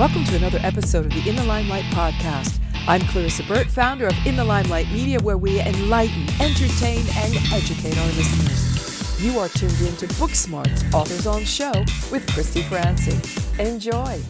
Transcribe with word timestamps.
Welcome 0.00 0.24
to 0.24 0.36
another 0.36 0.60
episode 0.62 1.04
of 1.04 1.12
the 1.12 1.28
In 1.28 1.36
the 1.36 1.44
Limelight 1.44 1.84
podcast. 1.92 2.58
I'm 2.88 3.02
Clarissa 3.02 3.42
Burt, 3.42 3.66
founder 3.66 4.06
of 4.06 4.14
In 4.24 4.34
the 4.34 4.42
Limelight 4.42 4.90
Media, 4.90 5.20
where 5.20 5.36
we 5.36 5.60
enlighten, 5.60 6.22
entertain, 6.40 7.04
and 7.16 7.36
educate 7.52 7.98
our 7.98 8.06
listeners. 8.06 9.22
You 9.22 9.38
are 9.38 9.50
tuned 9.50 9.78
in 9.82 9.94
to 9.96 10.06
Booksmarts 10.14 10.90
Authors 10.94 11.26
on 11.26 11.44
Show 11.44 11.72
with 12.10 12.26
Christy 12.32 12.62
Francy. 12.62 13.14
Enjoy. 13.62 14.22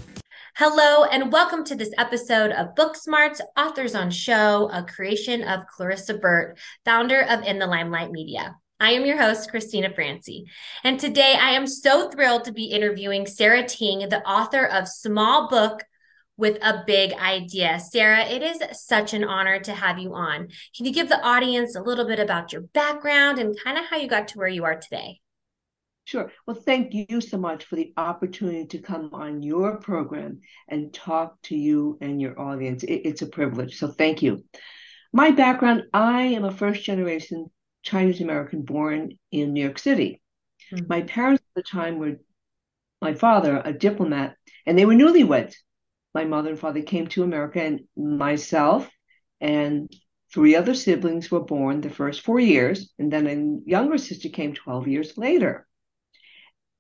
Hello, 0.57 1.05
and 1.05 1.31
welcome 1.31 1.63
to 1.63 1.77
this 1.77 1.93
episode 1.99 2.51
of 2.51 2.75
Booksmarts 2.75 3.41
Authors 3.57 3.95
on 3.95 4.11
Show, 4.11 4.69
a 4.73 4.83
creation 4.83 5.45
of 5.45 5.69
Clarissa 5.69 6.15
Burt, 6.15 6.59
founder 6.85 7.21
of 7.21 7.45
In 7.45 7.61
the 7.61 7.69
Limelight 7.69 8.11
Media. 8.11 8.57
I 8.83 8.93
am 8.93 9.05
your 9.05 9.21
host, 9.21 9.51
Cristina 9.51 9.93
Francy. 9.95 10.47
And 10.85 10.99
today 10.99 11.37
I 11.39 11.51
am 11.51 11.67
so 11.67 12.09
thrilled 12.09 12.45
to 12.45 12.53
be 12.53 12.65
interviewing 12.65 13.27
Sara 13.27 13.63
Ting, 13.63 14.09
the 14.09 14.27
author 14.27 14.65
of 14.65 14.89
Small 14.89 15.51
Book 15.51 15.85
with 16.39 16.57
a 16.63 16.83
Big 16.87 17.13
Idea. 17.13 17.79
Sara, 17.79 18.25
it 18.25 18.43
is 18.43 18.63
such 18.73 19.13
an 19.13 19.23
honor 19.23 19.61
to 19.61 19.75
have 19.75 19.99
you 19.99 20.15
on. 20.15 20.49
Can 20.75 20.87
you 20.87 20.95
give 20.95 21.11
the 21.11 21.21
audience 21.21 21.77
a 21.77 21.83
little 21.83 22.07
bit 22.07 22.19
about 22.19 22.55
your 22.55 22.63
background 22.63 23.39
and 23.39 23.55
kind 23.63 23.77
of 23.77 23.85
how 23.85 23.99
you 23.99 24.09
got 24.09 24.29
to 24.29 24.39
where 24.39 24.49
you 24.49 24.65
are 24.65 24.81
today? 24.81 25.21
Sure. 26.07 26.33
Well, 26.47 26.57
thank 26.57 26.95
you 26.95 27.21
so 27.21 27.37
much 27.37 27.65
for 27.65 27.77
the 27.77 27.93
opportunity 27.99 28.65
to 28.69 28.79
come 28.79 29.11
on 29.13 29.43
your 29.43 29.77
program 29.77 30.41
and 30.69 30.93
talk 30.95 31.37
to 31.43 31.55
you 31.55 31.99
and 32.01 32.19
your 32.19 32.41
audience. 32.41 32.83
It, 32.83 33.03
it's 33.05 33.21
a 33.21 33.27
privilege. 33.27 33.79
So 33.79 33.89
thank 33.89 34.23
you. 34.23 34.43
My 35.13 35.33
background 35.33 35.83
I 35.93 36.23
am 36.23 36.45
a 36.45 36.51
first 36.51 36.83
generation 36.83 37.51
Chinese 37.83 38.21
American 38.21 38.63
born 38.63 39.19
in 39.31 39.53
New 39.53 39.63
York 39.63 39.79
City. 39.79 40.21
Mm-hmm. 40.73 40.87
My 40.89 41.03
parents 41.03 41.43
at 41.43 41.63
the 41.63 41.69
time 41.69 41.99
were 41.99 42.17
my 43.01 43.15
father, 43.15 43.61
a 43.65 43.73
diplomat, 43.73 44.37
and 44.67 44.79
they 44.79 44.85
were 44.85 44.95
newlyweds. 44.95 45.55
My 46.15 46.25
mother 46.25 46.51
and 46.51 46.59
father 46.59 46.83
came 46.83 47.07
to 47.09 47.23
America, 47.23 47.63
and 47.63 47.81
myself 47.97 48.91
and 49.41 49.91
three 50.33 50.55
other 50.55 50.75
siblings 50.75 51.31
were 51.31 51.41
born 51.41 51.81
the 51.81 51.91
first 51.91 52.21
four 52.21 52.39
years, 52.39 52.93
and 52.99 53.13
then 53.13 53.27
a 53.27 53.71
younger 53.71 53.99
sister 53.99 54.29
came 54.29 54.55
12 54.55 54.89
years 54.89 55.17
later. 55.17 55.67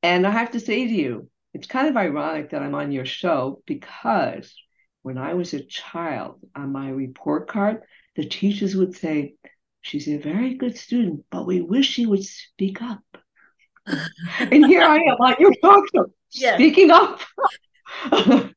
And 0.03 0.27
I 0.27 0.31
have 0.31 0.53
to 0.53 0.61
say 0.61 0.87
to 0.87 0.92
you, 0.92 1.31
it's 1.53 1.67
kind 1.67 1.89
of 1.89 1.97
ironic 1.97 2.51
that 2.51 2.62
I'm 2.62 2.75
on 2.75 2.92
your 2.92 3.05
show 3.05 3.62
because 3.67 4.55
when 5.03 5.19
I 5.19 5.35
was 5.35 5.53
a 5.53 5.64
child, 5.64 6.41
on 6.55 6.73
my 6.73 6.91
report 6.91 7.48
card, 7.48 7.83
the 8.17 8.25
teachers 8.25 8.77
would 8.77 8.95
say, 8.95 9.35
She's 9.83 10.09
a 10.09 10.19
very 10.19 10.55
good 10.55 10.77
student, 10.77 11.25
but 11.31 11.47
we 11.47 11.61
wish 11.61 11.86
she 11.86 12.06
would 12.06 12.25
speak 12.25 12.83
up. 12.83 13.03
and 14.39 14.67
here 14.67 14.83
I 14.83 14.97
am 14.97 15.17
on 15.20 15.36
your 15.39 15.55
talk 15.62 15.84
show, 15.95 16.06
yes. 16.33 16.55
speaking 16.55 16.91
up. 16.91 17.20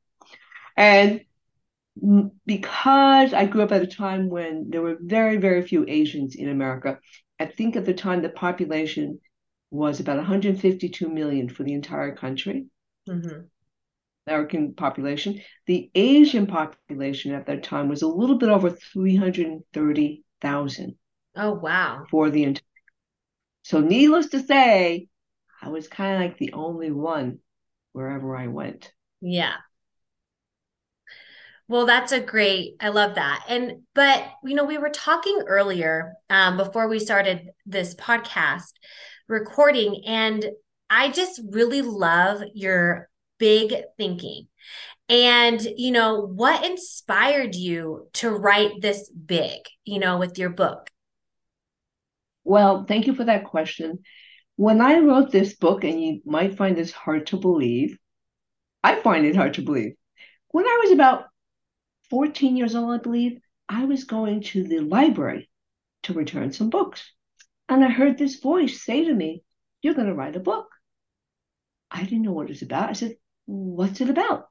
and 0.77 1.21
because 2.45 3.33
I 3.33 3.45
grew 3.45 3.61
up 3.61 3.71
at 3.71 3.81
a 3.81 3.87
time 3.87 4.29
when 4.29 4.69
there 4.69 4.81
were 4.81 4.97
very, 4.99 5.37
very 5.37 5.61
few 5.61 5.85
Asians 5.87 6.35
in 6.35 6.49
America, 6.49 6.99
I 7.39 7.45
think 7.45 7.75
at 7.75 7.85
the 7.85 7.93
time 7.93 8.21
the 8.21 8.29
population 8.29 9.19
was 9.71 9.99
about 9.99 10.17
152 10.17 11.09
million 11.09 11.49
for 11.49 11.63
the 11.63 11.73
entire 11.73 12.15
country. 12.15 12.65
Mm-hmm. 13.07 13.41
American 14.27 14.73
population. 14.73 15.41
The 15.65 15.89
Asian 15.95 16.47
population 16.47 17.33
at 17.33 17.45
that 17.47 17.63
time 17.63 17.89
was 17.89 18.01
a 18.01 18.07
little 18.07 18.37
bit 18.37 18.49
over 18.49 18.69
330,000. 18.69 20.95
Oh, 21.35 21.53
wow. 21.53 22.05
For 22.09 22.29
the 22.29 22.43
entire. 22.43 22.63
So, 23.63 23.79
needless 23.79 24.27
to 24.27 24.43
say, 24.43 25.07
I 25.61 25.69
was 25.69 25.87
kind 25.87 26.15
of 26.15 26.21
like 26.21 26.37
the 26.37 26.53
only 26.53 26.91
one 26.91 27.39
wherever 27.93 28.35
I 28.35 28.47
went. 28.47 28.91
Yeah. 29.21 29.55
Well, 31.69 31.85
that's 31.85 32.11
a 32.11 32.19
great, 32.19 32.75
I 32.81 32.89
love 32.89 33.15
that. 33.15 33.45
And, 33.47 33.83
but, 33.95 34.23
you 34.43 34.53
know, 34.53 34.65
we 34.65 34.77
were 34.77 34.89
talking 34.89 35.43
earlier 35.47 36.13
um, 36.29 36.57
before 36.57 36.89
we 36.89 36.99
started 36.99 37.49
this 37.65 37.95
podcast 37.95 38.73
recording, 39.29 40.03
and 40.05 40.45
I 40.89 41.09
just 41.09 41.41
really 41.49 41.81
love 41.81 42.43
your 42.53 43.09
big 43.39 43.73
thinking. 43.97 44.49
And, 45.07 45.61
you 45.61 45.91
know, 45.91 46.19
what 46.21 46.65
inspired 46.65 47.55
you 47.55 48.07
to 48.13 48.29
write 48.29 48.81
this 48.81 49.09
big, 49.09 49.59
you 49.85 49.99
know, 49.99 50.17
with 50.17 50.37
your 50.37 50.49
book? 50.49 50.89
Well, 52.43 52.85
thank 52.85 53.07
you 53.07 53.15
for 53.15 53.23
that 53.25 53.45
question. 53.45 53.99
When 54.55 54.81
I 54.81 54.99
wrote 54.99 55.31
this 55.31 55.55
book, 55.55 55.83
and 55.83 56.01
you 56.01 56.21
might 56.25 56.57
find 56.57 56.77
this 56.77 56.91
hard 56.91 57.27
to 57.27 57.37
believe, 57.37 57.97
I 58.83 58.95
find 58.95 59.25
it 59.25 59.35
hard 59.35 59.55
to 59.55 59.61
believe. 59.61 59.93
When 60.49 60.65
I 60.65 60.81
was 60.83 60.91
about 60.91 61.25
14 62.09 62.55
years 62.55 62.75
old, 62.75 62.91
I 62.91 63.01
believe, 63.01 63.39
I 63.67 63.85
was 63.85 64.03
going 64.03 64.41
to 64.43 64.63
the 64.63 64.79
library 64.79 65.49
to 66.03 66.13
return 66.13 66.51
some 66.51 66.69
books. 66.69 67.11
And 67.69 67.83
I 67.83 67.89
heard 67.89 68.17
this 68.17 68.39
voice 68.39 68.83
say 68.83 69.05
to 69.05 69.13
me, 69.13 69.43
You're 69.81 69.95
going 69.95 70.07
to 70.07 70.13
write 70.13 70.35
a 70.35 70.41
book. 70.41 70.67
I 71.89 72.03
didn't 72.03 72.23
know 72.23 72.33
what 72.33 72.47
it 72.47 72.49
was 72.49 72.61
about. 72.61 72.89
I 72.89 72.93
said, 72.93 73.15
What's 73.45 74.01
it 74.01 74.09
about? 74.09 74.49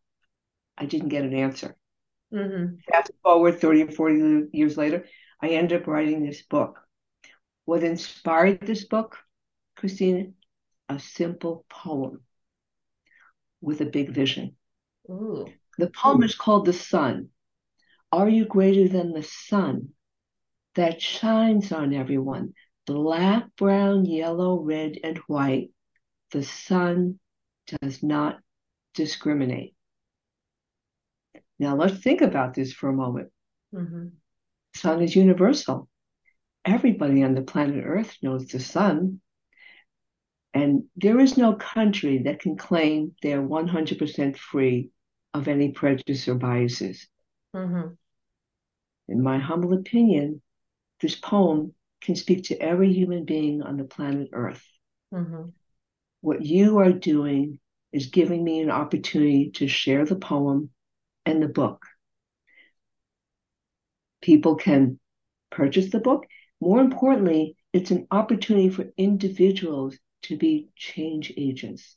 I 0.77 0.87
didn't 0.87 1.11
get 1.11 1.25
an 1.25 1.35
answer. 1.35 1.77
Mm-hmm. 2.33 2.77
Fast 2.91 3.13
forward 3.23 3.61
30 3.61 3.83
or 3.85 3.91
40 3.93 4.49
years 4.53 4.77
later, 4.77 5.07
I 5.41 5.51
ended 5.51 5.83
up 5.83 5.87
writing 5.87 6.25
this 6.25 6.43
book. 6.43 6.82
What 7.65 7.85
inspired 7.85 8.61
this 8.61 8.85
book, 8.85 9.19
Christine? 9.77 10.35
A 10.89 10.99
simple 10.99 11.65
poem 11.69 12.23
with 13.61 13.81
a 13.81 13.87
big 13.87 14.11
vision. 14.11 14.57
Ooh. 15.09 15.47
The 15.79 15.91
poem 15.91 16.23
is 16.23 16.35
called 16.35 16.67
The 16.67 16.73
Sun. 16.73 17.29
Are 18.11 18.29
you 18.29 18.45
greater 18.45 18.89
than 18.89 19.13
the 19.13 19.23
sun 19.23 19.91
that 20.75 21.01
shines 21.01 21.73
on 21.73 21.95
everyone? 21.95 22.53
Black, 22.87 23.45
brown, 23.57 24.05
yellow, 24.05 24.61
red, 24.61 24.99
and 25.03 25.17
white. 25.29 25.71
The 26.33 26.43
sun 26.43 27.21
does 27.81 28.03
not 28.03 28.41
discriminate. 28.95 29.75
Now 31.59 31.77
let's 31.77 32.01
think 32.01 32.21
about 32.21 32.55
this 32.55 32.73
for 32.73 32.91
a 32.91 32.95
moment. 32.95 33.31
Mm-hmm. 33.73 34.09
Sun 34.75 35.03
is 35.03 35.17
universal 35.17 35.89
everybody 36.65 37.23
on 37.23 37.35
the 37.35 37.43
planet 37.43 37.85
Earth 37.87 38.17
knows 38.23 38.47
the 38.47 38.61
sun. 38.61 39.21
And 40.55 40.85
there 40.97 41.19
is 41.19 41.37
no 41.37 41.55
country 41.55 42.25
that 42.25 42.41
can 42.41 42.57
claim 42.57 43.15
they're 43.23 43.43
100% 43.43 44.37
free 44.37 44.91
of 45.33 45.49
any 45.49 45.73
prejudice 45.73 46.29
or 46.29 46.35
biases. 46.35 47.09
Mm-hmm. 47.57 47.95
In 49.09 49.23
my 49.23 49.39
humble 49.39 49.73
opinion, 49.73 50.43
this 51.01 51.17
poem 51.17 51.75
can 52.03 52.17
speak 52.17 52.45
to 52.45 52.61
every 52.61 52.93
human 52.93 53.25
being 53.25 53.63
on 53.63 53.77
the 53.77 53.85
planet 53.85 54.29
Earth. 54.33 54.65
Mm-hmm. 55.13 55.51
What 56.21 56.45
you 56.45 56.79
are 56.79 56.93
doing 56.93 57.59
is 57.93 58.07
giving 58.07 58.45
me 58.45 58.61
an 58.61 58.71
opportunity 58.71 59.51
to 59.53 59.69
share 59.69 60.05
the 60.05 60.17
poem 60.17 60.71
and 61.25 61.43
the 61.43 61.49
book. 61.49 61.85
People 64.21 64.57
can 64.57 64.99
purchase 65.51 65.91
the 65.91 65.99
book 65.99 66.27
more 66.63 66.81
importantly, 66.81 67.57
it's 67.73 67.91
an 67.91 68.07
opportunity 68.13 68.69
for 68.69 68.85
individuals 68.97 69.99
to 70.23 70.37
be 70.37 70.69
change 70.77 71.33
agents. 71.37 71.97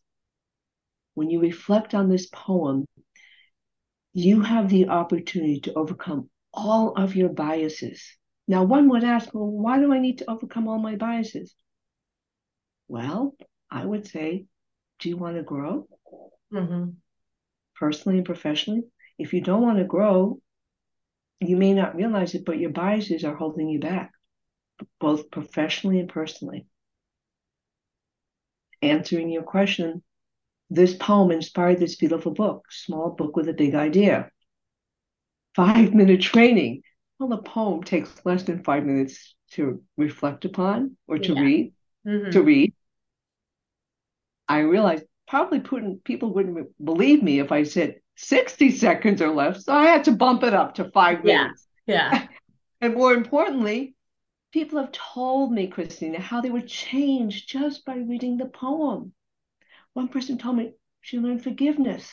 When 1.14 1.30
you 1.30 1.40
reflect 1.40 1.94
on 1.94 2.10
this 2.10 2.26
poem, 2.34 2.88
you 4.14 4.42
have 4.42 4.68
the 4.70 4.90
opportunity 4.90 5.60
to 5.60 5.74
overcome 5.76 6.32
all 6.52 6.94
of 6.94 7.16
your 7.16 7.30
biases. 7.30 8.02
Now, 8.48 8.64
one 8.64 8.90
would 8.90 9.04
ask, 9.04 9.32
well, 9.36 9.46
why 9.46 9.78
do 9.78 9.94
I 9.94 10.00
need 10.00 10.18
to 10.18 10.32
overcome 10.32 10.68
all 10.68 10.80
my 10.80 10.96
biases? 10.96 11.54
Well, 12.88 13.36
I 13.70 13.86
would 13.86 14.08
say, 14.08 14.46
do 14.98 15.10
you 15.10 15.18
want 15.18 15.36
to 15.36 15.44
grow? 15.44 15.88
Mm-hmm. 16.52 16.90
Personally 17.76 18.18
and 18.18 18.26
professionally? 18.26 18.82
If 19.20 19.32
you 19.32 19.42
don't 19.42 19.62
want 19.62 19.78
to 19.78 19.84
grow, 19.84 20.40
you 21.40 21.56
may 21.56 21.76
not 21.76 21.96
realize 21.96 22.34
it, 22.34 22.46
but 22.46 22.58
your 22.58 22.72
biases 22.72 23.24
are 23.24 23.36
holding 23.36 23.70
you 23.70 23.80
back 23.80 24.10
both 25.00 25.32
professionally 25.32 26.00
and 26.00 26.10
personally. 26.10 26.66
Answering 28.82 29.30
your 29.30 29.44
question, 29.44 30.04
this 30.70 30.96
poem 30.96 31.32
inspired 31.32 31.80
this 31.80 31.96
beautiful 31.96 32.34
book, 32.34 32.66
small 32.72 33.12
book 33.12 33.36
with 33.36 33.50
a 33.50 33.54
big 33.54 33.76
idea. 33.76 34.30
Five 35.56 35.94
minute 35.94 36.22
training. 36.22 36.82
Well, 37.20 37.30
the 37.30 37.38
poem 37.38 37.84
takes 37.84 38.14
less 38.26 38.44
than 38.44 38.64
five 38.64 38.86
minutes 38.86 39.36
to 39.52 39.82
reflect 39.96 40.44
upon 40.44 40.98
or 41.08 41.18
to 41.18 41.34
yeah. 41.34 41.42
read. 41.42 41.74
Mm-hmm. 42.06 42.32
To 42.32 42.42
read. 42.42 42.74
I 44.48 44.60
realized 44.60 45.06
probably 45.28 45.60
Putin, 45.60 46.04
people 46.04 46.34
wouldn't 46.34 46.68
believe 46.84 47.24
me 47.24 47.40
if 47.40 47.52
I 47.52 47.64
said 47.64 48.00
60 48.18 48.72
seconds 48.72 49.22
or 49.22 49.34
less. 49.34 49.66
So 49.66 49.74
I 49.74 49.86
had 49.86 50.04
to 50.06 50.12
bump 50.12 50.44
it 50.44 50.54
up 50.54 50.76
to 50.76 50.92
five 50.92 51.24
minutes. 51.24 51.68
Yeah. 51.86 52.10
yeah. 52.14 52.28
and 52.82 52.94
more 52.94 53.14
importantly, 53.14 53.96
People 54.56 54.80
have 54.80 54.94
told 54.94 55.52
me, 55.52 55.68
Cristina, 55.68 56.18
how 56.18 56.40
they 56.40 56.50
were 56.50 56.62
changed 56.62 57.50
just 57.50 57.84
by 57.84 57.96
reading 57.96 58.38
the 58.38 58.46
poem. 58.46 59.12
One 59.92 60.08
person 60.08 60.38
told 60.38 60.56
me 60.56 60.72
she 61.02 61.20
learned 61.20 61.44
forgiveness. 61.44 62.10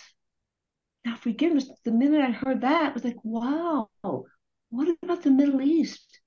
Now, 1.04 1.14
forgiveness, 1.14 1.70
the 1.84 1.92
minute 1.92 2.20
I 2.20 2.32
heard 2.32 2.62
that, 2.62 2.90
I 2.90 2.92
was 2.92 3.04
like, 3.04 3.18
wow, 3.22 3.88
what 4.70 4.88
about 5.04 5.22
the 5.22 5.30
Middle 5.30 5.62
East? 5.62 6.20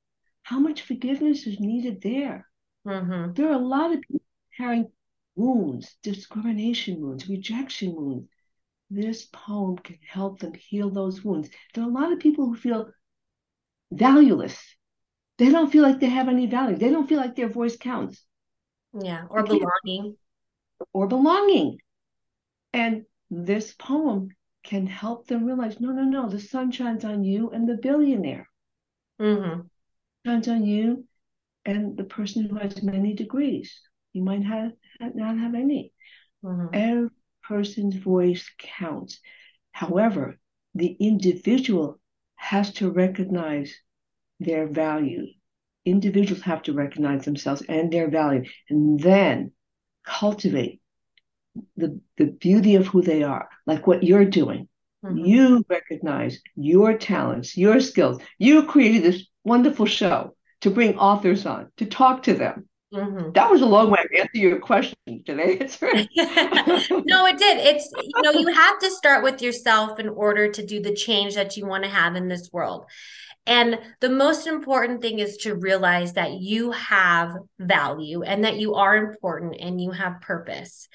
How 0.44 0.58
much 0.58 0.84
forgiveness 0.84 1.48
is 1.48 1.60
needed 1.60 2.00
there? 2.02 2.48
Mm-hmm. 2.88 3.34
There 3.34 3.50
are 3.50 3.60
a 3.60 3.68
lot 3.68 3.92
of 3.92 4.00
people 4.00 4.22
carrying 4.56 4.90
wounds, 5.36 5.98
discrimination 6.02 7.02
wounds, 7.02 7.28
rejection 7.28 7.94
wounds. 7.94 8.30
This 8.90 9.28
poem 9.34 9.80
can 9.80 10.00
help 10.08 10.40
them 10.40 10.54
heal 10.54 10.90
those 10.90 11.26
wounds. 11.26 11.50
There 11.74 11.84
are 11.84 11.90
a 11.90 11.94
lot 11.94 12.14
of 12.14 12.20
people 12.20 12.46
who 12.46 12.56
feel 12.56 12.90
valueless. 13.92 14.58
They 15.38 15.50
don't 15.50 15.72
feel 15.72 15.84
like 15.84 16.00
they 16.00 16.10
have 16.10 16.30
any 16.30 16.48
value. 16.48 16.78
They 16.78 16.90
don't 16.90 17.08
feel 17.08 17.20
like 17.20 17.36
their 17.36 17.50
voice 17.50 17.78
counts. 17.78 18.24
Yeah, 19.00 19.26
or 19.30 19.44
belonging. 19.44 20.16
Or 20.94 21.08
belonging. 21.08 21.80
And 22.74 23.06
this 23.30 23.74
poem 23.74 24.30
can 24.64 24.88
help 24.88 25.28
them 25.28 25.46
realize 25.46 25.80
no, 25.80 25.92
no, 25.92 26.04
no, 26.04 26.30
the 26.30 26.40
sun 26.40 26.72
shines 26.72 27.06
on 27.06 27.24
you 27.24 27.52
and 27.52 27.68
the 27.68 27.76
billionaire. 27.76 28.48
Mm-hmm. 29.22 29.62
Shines 30.26 30.48
on 30.48 30.66
you 30.66 31.06
and 31.66 31.98
the 31.98 32.04
person 32.04 32.46
who 32.46 32.56
has 32.56 32.82
many 32.82 33.14
degrees. 33.14 33.80
You 34.14 34.24
might 34.24 34.44
have 34.44 34.72
not 35.00 35.38
have 35.38 35.56
any. 35.56 35.94
Mm-hmm. 36.44 36.68
Every 36.74 37.10
person's 37.44 37.96
voice 37.96 38.50
counts. 38.58 39.20
However, 39.72 40.40
the 40.74 40.96
individual 41.00 42.00
has 42.36 42.74
to 42.74 42.90
recognize 42.90 43.74
their 44.40 44.68
value. 44.68 45.28
Individuals 45.86 46.42
have 46.42 46.64
to 46.64 46.74
recognize 46.74 47.26
themselves 47.26 47.64
and 47.68 47.92
their 47.92 48.10
value, 48.10 48.44
and 48.70 49.00
then 49.00 49.52
cultivate 50.06 50.82
the, 51.78 52.00
the 52.18 52.26
beauty 52.26 52.76
of 52.76 52.88
who 52.88 53.02
they 53.02 53.24
are, 53.24 53.50
like 53.66 53.88
what 53.88 54.04
you're 54.04 54.26
doing. 54.26 54.68
Mm-hmm. 55.04 55.18
You 55.18 55.66
recognize 55.70 56.42
your 56.56 56.98
talents, 56.98 57.56
your 57.56 57.80
skills. 57.80 58.22
You 58.40 58.64
created 58.64 59.04
this 59.04 59.26
wonderful 59.44 59.86
show 59.86 60.36
to 60.62 60.72
bring 60.72 60.98
authors 60.98 61.46
on, 61.46 61.72
to 61.78 61.86
talk 61.86 62.24
to 62.24 62.34
them. 62.34 62.68
Mm-hmm. 62.94 63.32
That 63.34 63.52
was 63.52 63.62
a 63.62 63.66
long 63.66 63.92
way 63.92 64.00
to 64.02 64.20
answer 64.20 64.38
your 64.38 64.60
question 64.60 64.96
today. 65.26 65.58
no, 65.58 67.26
it 67.26 67.38
did. 67.38 67.58
It's 67.60 67.92
you 67.92 68.22
know, 68.22 68.32
you 68.32 68.48
have 68.54 68.80
to 68.80 68.92
start 68.92 69.24
with 69.24 69.42
yourself 69.42 70.00
in 70.00 70.08
order 70.10 70.50
to 70.50 70.66
do 70.66 70.82
the 70.82 70.94
change 70.94 71.36
that 71.36 71.58
you 71.58 71.66
want 71.66 71.84
to 71.84 71.90
have 71.90 72.16
in 72.16 72.28
this 72.28 72.50
world. 72.54 72.86
And 73.48 73.80
the 74.02 74.10
most 74.10 74.48
important 74.48 75.02
thing 75.02 75.20
is 75.20 75.38
to 75.38 75.56
realize 75.56 76.14
that 76.14 76.34
you 76.34 76.72
have 76.72 77.36
value 77.60 78.24
and 78.24 78.44
that 78.44 78.58
you 78.58 78.76
are 78.76 78.98
important 78.98 79.58
and 79.60 79.80
you 79.80 79.92
have 79.92 80.22
purpose 80.22 80.88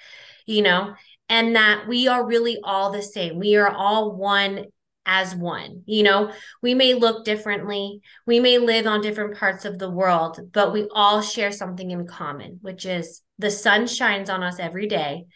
you 0.51 0.63
know, 0.63 0.95
and 1.29 1.55
that 1.55 1.87
we 1.87 2.09
are 2.09 2.27
really 2.27 2.59
all 2.65 2.91
the 2.91 3.03
same. 3.03 3.39
We 3.39 3.55
are 3.55 3.71
all 3.71 4.17
one 4.17 4.67
as 5.07 5.35
one. 5.35 5.85
You 5.87 6.03
know, 6.03 6.33
we 6.61 6.75
may 6.75 6.95
look 6.95 7.25
differently, 7.25 8.01
we 8.27 8.41
may 8.41 8.59
live 8.59 8.87
on 8.87 9.01
different 9.01 9.39
parts 9.39 9.65
of 9.65 9.79
the 9.79 9.91
world, 9.91 10.41
but 10.53 10.73
we 10.73 10.89
all 10.93 11.23
share 11.23 11.53
something 11.53 11.91
in 11.91 12.07
common, 12.07 12.59
which 12.63 12.85
is 12.85 13.23
the 13.39 13.51
sun 13.51 13.87
shines 13.87 14.29
on 14.29 14.43
us 14.43 14.59
every 14.59 14.89
day 14.89 15.27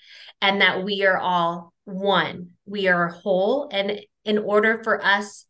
and 0.42 0.60
that 0.60 0.82
we 0.82 1.06
are 1.06 1.16
all 1.16 1.72
one. 1.84 2.50
We 2.66 2.88
are 2.88 3.08
whole. 3.08 3.68
And 3.70 4.00
in 4.24 4.38
order 4.38 4.82
for 4.82 5.04
us, 5.04 5.46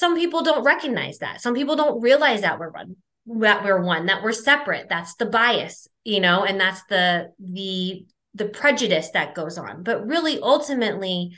some 0.00 0.16
people 0.16 0.42
don't 0.42 0.64
recognize 0.64 1.18
that. 1.18 1.40
Some 1.40 1.54
people 1.54 1.76
don't 1.76 2.00
realize 2.00 2.40
that 2.40 2.58
we're 2.58 2.70
one 2.70 2.96
that 3.26 3.64
we're 3.64 3.80
one 3.80 4.06
that 4.06 4.22
we're 4.24 4.32
separate 4.32 4.88
that's 4.88 5.14
the 5.16 5.26
bias 5.26 5.86
you 6.04 6.18
know 6.18 6.42
and 6.42 6.58
that's 6.58 6.82
the 6.84 7.30
the 7.38 8.04
the 8.34 8.46
prejudice 8.46 9.10
that 9.10 9.34
goes 9.34 9.58
on. 9.58 9.82
But 9.82 10.06
really, 10.06 10.40
ultimately, 10.40 11.32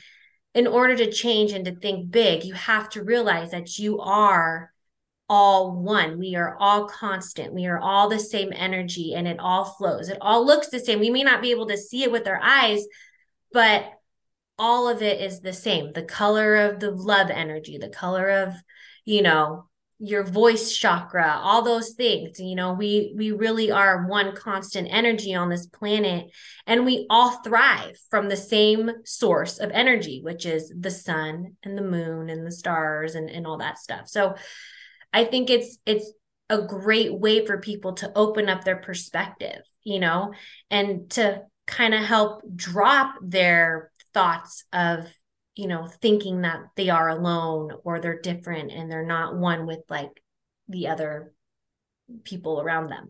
in 0.53 0.67
order 0.67 0.95
to 0.95 1.11
change 1.11 1.51
and 1.51 1.65
to 1.65 1.75
think 1.75 2.11
big, 2.11 2.43
you 2.43 2.53
have 2.53 2.89
to 2.89 3.03
realize 3.03 3.51
that 3.51 3.79
you 3.79 3.99
are 3.99 4.71
all 5.29 5.71
one. 5.71 6.19
We 6.19 6.35
are 6.35 6.55
all 6.59 6.85
constant. 6.87 7.53
We 7.53 7.65
are 7.65 7.79
all 7.79 8.09
the 8.09 8.19
same 8.19 8.53
energy 8.53 9.13
and 9.15 9.27
it 9.27 9.39
all 9.39 9.65
flows. 9.65 10.09
It 10.09 10.17
all 10.21 10.45
looks 10.45 10.67
the 10.67 10.79
same. 10.79 10.99
We 10.99 11.09
may 11.09 11.23
not 11.23 11.41
be 11.41 11.51
able 11.51 11.67
to 11.67 11.77
see 11.77 12.03
it 12.03 12.11
with 12.11 12.27
our 12.27 12.39
eyes, 12.43 12.85
but 13.51 13.85
all 14.63 14.87
of 14.87 15.01
it 15.01 15.19
is 15.19 15.41
the 15.41 15.51
same. 15.51 15.91
The 15.91 16.03
color 16.03 16.55
of 16.55 16.79
the 16.79 16.89
love 16.89 17.29
energy, 17.29 17.77
the 17.77 17.89
color 17.89 18.29
of, 18.29 18.53
you 19.03 19.21
know, 19.21 19.65
your 19.99 20.23
voice 20.23 20.75
chakra 20.75 21.39
all 21.41 21.61
those 21.61 21.91
things 21.91 22.37
you 22.37 22.55
know 22.55 22.73
we 22.73 23.13
we 23.15 23.31
really 23.31 23.71
are 23.71 24.07
one 24.07 24.35
constant 24.35 24.87
energy 24.91 25.33
on 25.33 25.49
this 25.49 25.67
planet 25.67 26.25
and 26.65 26.83
we 26.83 27.05
all 27.09 27.41
thrive 27.43 27.95
from 28.09 28.27
the 28.27 28.35
same 28.35 28.91
source 29.05 29.59
of 29.59 29.71
energy 29.71 30.19
which 30.21 30.45
is 30.45 30.73
the 30.77 30.91
sun 30.91 31.55
and 31.63 31.77
the 31.77 31.81
moon 31.81 32.29
and 32.29 32.45
the 32.45 32.51
stars 32.51 33.15
and 33.15 33.29
and 33.29 33.47
all 33.47 33.59
that 33.59 33.77
stuff 33.77 34.07
so 34.07 34.33
i 35.13 35.23
think 35.23 35.49
it's 35.49 35.77
it's 35.85 36.11
a 36.49 36.63
great 36.63 37.13
way 37.17 37.45
for 37.45 37.59
people 37.59 37.93
to 37.93 38.11
open 38.13 38.49
up 38.49 38.63
their 38.63 38.77
perspective 38.77 39.61
you 39.83 39.99
know 39.99 40.33
and 40.69 41.09
to 41.11 41.39
kind 41.65 41.93
of 41.93 42.03
help 42.03 42.41
drop 42.55 43.15
their 43.21 43.91
thoughts 44.13 44.63
of 44.73 45.07
you 45.55 45.67
know 45.67 45.87
thinking 45.87 46.41
that 46.41 46.59
they 46.75 46.89
are 46.89 47.09
alone 47.09 47.71
or 47.83 47.99
they're 47.99 48.21
different 48.21 48.71
and 48.71 48.91
they're 48.91 49.05
not 49.05 49.35
one 49.35 49.65
with 49.65 49.81
like 49.89 50.21
the 50.67 50.87
other 50.87 51.33
people 52.23 52.61
around 52.61 52.89
them. 52.89 53.09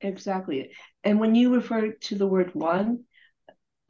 Exactly. 0.00 0.70
And 1.02 1.18
when 1.18 1.34
you 1.34 1.54
refer 1.54 1.92
to 1.92 2.14
the 2.14 2.26
word 2.26 2.54
one 2.54 3.04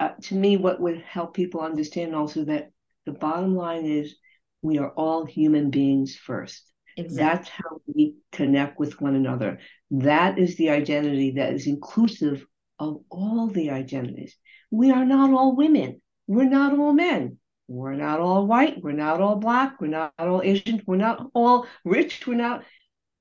uh, 0.01 0.11
to 0.23 0.35
me 0.35 0.57
what 0.57 0.81
would 0.81 1.03
help 1.03 1.35
people 1.35 1.61
understand 1.61 2.15
also 2.15 2.45
that 2.45 2.71
the 3.05 3.13
bottom 3.13 3.55
line 3.57 3.85
is 3.85 4.17
we 4.63 4.79
are 4.79 4.91
all 4.91 5.25
human 5.25 5.71
beings 5.71 6.17
first. 6.17 6.65
Exactly. 6.97 7.17
that's 7.17 7.49
how 7.49 7.81
we 7.87 8.17
connect 8.33 8.79
with 8.79 9.01
one 9.01 9.15
another. 9.15 9.61
That 9.91 10.39
is 10.39 10.57
the 10.57 10.71
identity 10.71 11.33
that 11.33 11.53
is 11.53 11.67
inclusive 11.67 12.45
of 12.79 13.01
all 13.11 13.49
the 13.49 13.71
identities 13.71 14.37
we 14.71 14.91
are 14.91 15.05
not 15.05 15.31
all 15.33 15.57
women 15.57 16.01
we're 16.29 16.45
not 16.45 16.79
all 16.79 16.93
men. 16.93 17.39
We're 17.69 17.95
not 17.95 18.21
all 18.21 18.47
white. 18.47 18.83
We're 18.83 18.93
not 18.93 19.21
all 19.21 19.37
black. 19.37 19.81
We're 19.81 19.89
not 19.89 20.13
all 20.19 20.43
Asian. 20.43 20.83
We're 20.87 20.97
not 20.97 21.31
all 21.35 21.67
rich. 21.85 22.27
We're 22.27 22.35
not. 22.35 22.65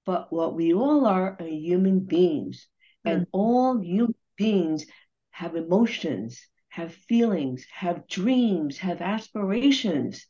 But 0.06 0.32
what 0.32 0.56
we 0.56 0.74
all 0.74 1.06
are 1.06 1.38
are 1.40 1.48
human 1.48 2.02
beings. 2.02 2.68
Mm. 3.06 3.12
And 3.12 3.28
all 3.32 3.80
human 3.80 4.16
beings 4.36 4.86
have 5.32 5.56
emotions, 5.56 6.46
have 6.70 6.94
feelings, 6.94 7.66
have 7.72 8.08
dreams, 8.08 8.78
have 8.80 9.02
aspirations. 9.02 10.26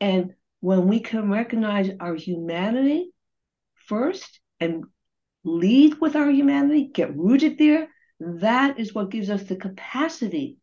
And 0.00 0.34
when 0.60 0.88
we 0.88 0.98
can 0.98 1.30
recognize 1.30 1.90
our 2.00 2.16
humanity 2.16 3.12
first 3.86 4.40
and 4.58 4.84
lead 5.44 6.00
with 6.00 6.16
our 6.16 6.30
humanity, 6.30 6.90
get 6.92 7.16
rooted 7.16 7.58
there, 7.58 7.88
that 8.20 8.78
is 8.78 8.94
what 8.94 9.10
gives 9.10 9.30
us 9.30 9.44
the 9.44 9.56
capacity 9.56 10.58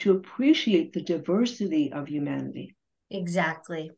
to 0.00 0.12
appreciate 0.12 0.92
the 0.92 1.02
diversity 1.02 1.92
of 1.92 2.08
humanity. 2.08 2.76
Exactly. 3.10 3.90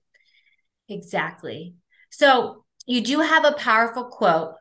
Exactly. 0.89 1.75
So 2.11 2.65
you 2.87 3.03
do 3.03 3.21
have 3.21 3.45
a 3.45 3.53
powerful 3.53 4.05
quote 4.05 4.55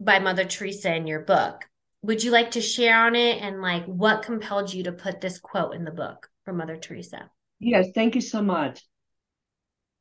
by 0.00 0.18
Mother 0.18 0.44
Teresa 0.44 0.94
in 0.94 1.06
your 1.06 1.20
book. 1.20 1.64
Would 2.02 2.22
you 2.22 2.30
like 2.30 2.52
to 2.52 2.60
share 2.60 2.98
on 2.98 3.16
it 3.16 3.40
and 3.40 3.62
like 3.62 3.84
what 3.86 4.22
compelled 4.22 4.72
you 4.72 4.84
to 4.84 4.92
put 4.92 5.20
this 5.20 5.38
quote 5.38 5.74
in 5.74 5.84
the 5.84 5.90
book 5.90 6.28
from 6.44 6.58
Mother 6.58 6.76
Teresa? 6.76 7.30
Yes, 7.60 7.88
thank 7.94 8.14
you 8.14 8.20
so 8.20 8.42
much. 8.42 8.84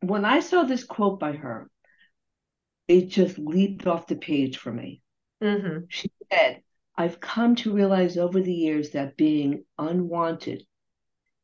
When 0.02 0.26
I 0.26 0.42
saw 0.42 0.64
this 0.64 0.84
quote 0.84 1.20
by 1.20 1.34
her, 1.34 1.70
it 2.88 3.08
just 3.08 3.40
leaped 3.40 3.88
off 3.88 4.08
the 4.08 4.18
page 4.18 4.58
for 4.58 4.72
me. 4.72 5.02
Mm-hmm. 5.42 5.86
She 5.88 6.12
said, 6.32 6.62
I've 6.96 7.20
come 7.20 7.56
to 7.58 7.74
realize 7.74 8.18
over 8.18 8.40
the 8.40 8.54
years 8.54 8.92
that 8.92 9.18
being 9.18 9.66
unwanted 9.78 10.64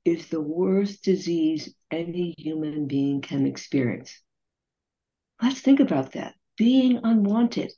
is 0.05 0.27
the 0.27 0.41
worst 0.41 1.03
disease 1.03 1.73
any 1.91 2.35
human 2.37 2.87
being 2.87 3.21
can 3.21 3.45
experience. 3.45 4.21
Let's 5.41 5.61
think 5.61 5.79
about 5.79 6.13
that. 6.13 6.35
Being 6.57 6.99
unwanted. 7.03 7.71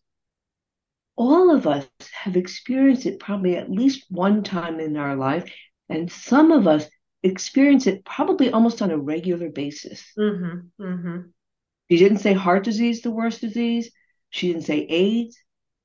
All 1.15 1.53
of 1.53 1.67
us 1.67 1.87
have 2.13 2.35
experienced 2.35 3.05
it 3.05 3.19
probably 3.19 3.55
at 3.55 3.69
least 3.69 4.05
one 4.09 4.43
time 4.43 4.79
in 4.79 4.97
our 4.97 5.15
life, 5.15 5.51
and 5.87 6.11
some 6.11 6.51
of 6.51 6.67
us 6.67 6.87
experience 7.23 7.85
it 7.85 8.03
probably 8.03 8.49
almost 8.51 8.81
on 8.81 8.91
a 8.91 8.97
regular 8.97 9.49
basis. 9.49 10.03
Mm-hmm, 10.17 10.83
mm-hmm. 10.83 11.17
She 11.89 11.97
didn't 11.97 12.19
say 12.19 12.33
heart 12.33 12.63
disease, 12.63 13.01
the 13.01 13.11
worst 13.11 13.41
disease. 13.41 13.91
She 14.29 14.47
didn't 14.47 14.63
say 14.65 14.79
AIDS. 14.79 15.37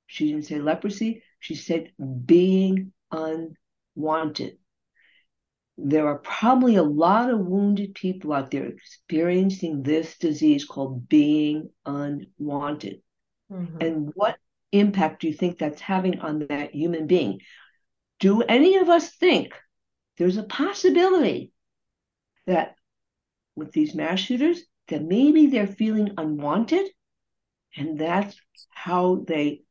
She 0.07 0.29
didn't 0.29 0.47
say 0.47 0.61
leprosy. 0.61 1.23
She 1.47 1.55
said 1.55 1.93
being 2.27 2.93
unwanted 3.11 4.59
there 5.79 6.09
are 6.09 6.19
probably 6.19 6.77
a 6.77 6.83
lot 6.83 7.31
of 7.31 7.39
wounded 7.39 7.95
people 7.95 8.33
out 8.33 8.51
there 8.51 8.67
experiencing 8.67 9.83
this 9.83 10.17
disease 10.17 10.65
called 10.65 11.09
being 11.09 11.69
unwanted. 11.85 13.03
Mm-hmm. 13.53 13.79
And 13.81 14.13
what 14.15 14.37
impact 14.73 15.21
do 15.21 15.29
you 15.29 15.35
think 15.35 15.59
that's 15.59 15.81
having 15.81 16.21
on 16.21 16.47
that 16.49 16.75
human 16.75 17.07
being? 17.07 17.41
Do 18.21 18.43
any 18.43 18.77
of 18.77 18.89
us 18.89 19.11
think 19.11 19.53
there's 20.17 20.39
a 20.39 20.45
possibility 20.45 21.53
that 22.47 22.77
with 23.55 23.73
these 23.73 23.95
mass 23.95 24.19
shooters, 24.19 24.63
that 24.89 25.03
maybe 25.03 25.47
they're 25.47 25.67
feeling 25.67 26.13
unwanted, 26.17 26.87
and 27.77 27.99
that's 27.99 28.41
how 28.71 29.25
they 29.27 29.63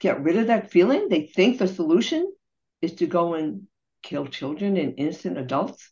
get 0.00 0.22
rid 0.22 0.36
of 0.36 0.48
that 0.48 0.70
feeling. 0.70 1.08
They 1.08 1.26
think 1.26 1.58
the 1.58 1.68
solution 1.68 2.32
is 2.80 2.94
to 2.94 3.06
go 3.06 3.34
and 3.34 3.66
kill 4.02 4.26
children 4.26 4.76
and 4.76 4.94
innocent 4.98 5.38
adults. 5.38 5.90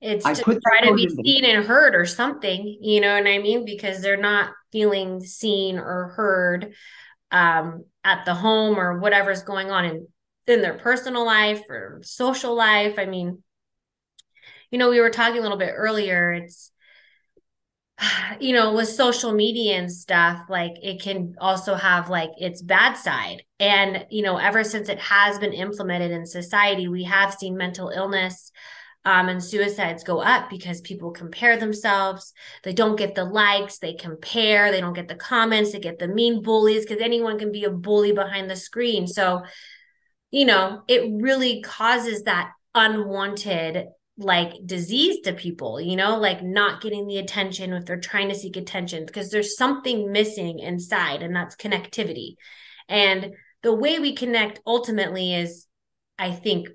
It's 0.00 0.24
I 0.24 0.34
to 0.34 0.42
try 0.42 0.88
to 0.88 0.94
be 0.94 1.08
seen 1.08 1.44
and 1.44 1.64
heard 1.64 1.94
or 1.94 2.06
something, 2.06 2.78
you 2.80 3.00
know 3.00 3.14
what 3.14 3.26
I 3.26 3.38
mean? 3.38 3.64
Because 3.66 4.00
they're 4.00 4.16
not 4.16 4.50
feeling 4.72 5.20
seen 5.20 5.78
or 5.78 6.08
heard 6.16 6.74
um, 7.30 7.84
at 8.02 8.24
the 8.24 8.34
home 8.34 8.78
or 8.78 8.98
whatever's 8.98 9.42
going 9.42 9.70
on 9.70 9.84
in, 9.84 10.08
in 10.46 10.62
their 10.62 10.78
personal 10.78 11.26
life 11.26 11.62
or 11.68 12.00
social 12.02 12.54
life. 12.54 12.94
I 12.98 13.04
mean, 13.04 13.42
you 14.70 14.78
know, 14.78 14.88
we 14.88 15.00
were 15.00 15.10
talking 15.10 15.38
a 15.38 15.42
little 15.42 15.58
bit 15.58 15.74
earlier. 15.76 16.32
It's, 16.32 16.72
you 18.40 18.52
know, 18.52 18.74
with 18.74 18.88
social 18.88 19.32
media 19.32 19.76
and 19.76 19.90
stuff, 19.90 20.42
like 20.48 20.74
it 20.82 21.00
can 21.00 21.34
also 21.40 21.74
have 21.74 22.10
like 22.10 22.30
its 22.38 22.62
bad 22.62 22.94
side. 22.94 23.42
And, 23.58 24.06
you 24.10 24.22
know, 24.22 24.36
ever 24.36 24.64
since 24.64 24.88
it 24.88 24.98
has 24.98 25.38
been 25.38 25.52
implemented 25.52 26.10
in 26.10 26.26
society, 26.26 26.88
we 26.88 27.04
have 27.04 27.34
seen 27.34 27.56
mental 27.56 27.90
illness 27.90 28.52
um, 29.04 29.28
and 29.28 29.42
suicides 29.42 30.04
go 30.04 30.20
up 30.20 30.50
because 30.50 30.80
people 30.82 31.10
compare 31.10 31.56
themselves. 31.56 32.32
They 32.64 32.72
don't 32.72 32.96
get 32.96 33.14
the 33.14 33.24
likes, 33.24 33.78
they 33.78 33.94
compare, 33.94 34.70
they 34.70 34.80
don't 34.80 34.92
get 34.92 35.08
the 35.08 35.14
comments, 35.14 35.72
they 35.72 35.80
get 35.80 35.98
the 35.98 36.08
mean 36.08 36.42
bullies 36.42 36.84
because 36.84 37.02
anyone 37.02 37.38
can 37.38 37.50
be 37.50 37.64
a 37.64 37.70
bully 37.70 38.12
behind 38.12 38.50
the 38.50 38.56
screen. 38.56 39.06
So, 39.06 39.42
you 40.30 40.44
know, 40.44 40.82
it 40.86 41.10
really 41.10 41.62
causes 41.62 42.24
that 42.24 42.52
unwanted 42.74 43.86
like 44.20 44.52
disease 44.66 45.20
to 45.22 45.32
people, 45.32 45.80
you 45.80 45.96
know, 45.96 46.18
like 46.18 46.42
not 46.42 46.82
getting 46.82 47.06
the 47.06 47.16
attention 47.16 47.72
if 47.72 47.86
they're 47.86 47.98
trying 47.98 48.28
to 48.28 48.34
seek 48.34 48.56
attention 48.56 49.06
because 49.06 49.30
there's 49.30 49.56
something 49.56 50.12
missing 50.12 50.58
inside, 50.58 51.22
and 51.22 51.34
that's 51.34 51.56
connectivity. 51.56 52.34
And 52.88 53.34
the 53.62 53.74
way 53.74 53.98
we 53.98 54.14
connect 54.14 54.60
ultimately 54.66 55.34
is, 55.34 55.66
I 56.18 56.32
think, 56.32 56.68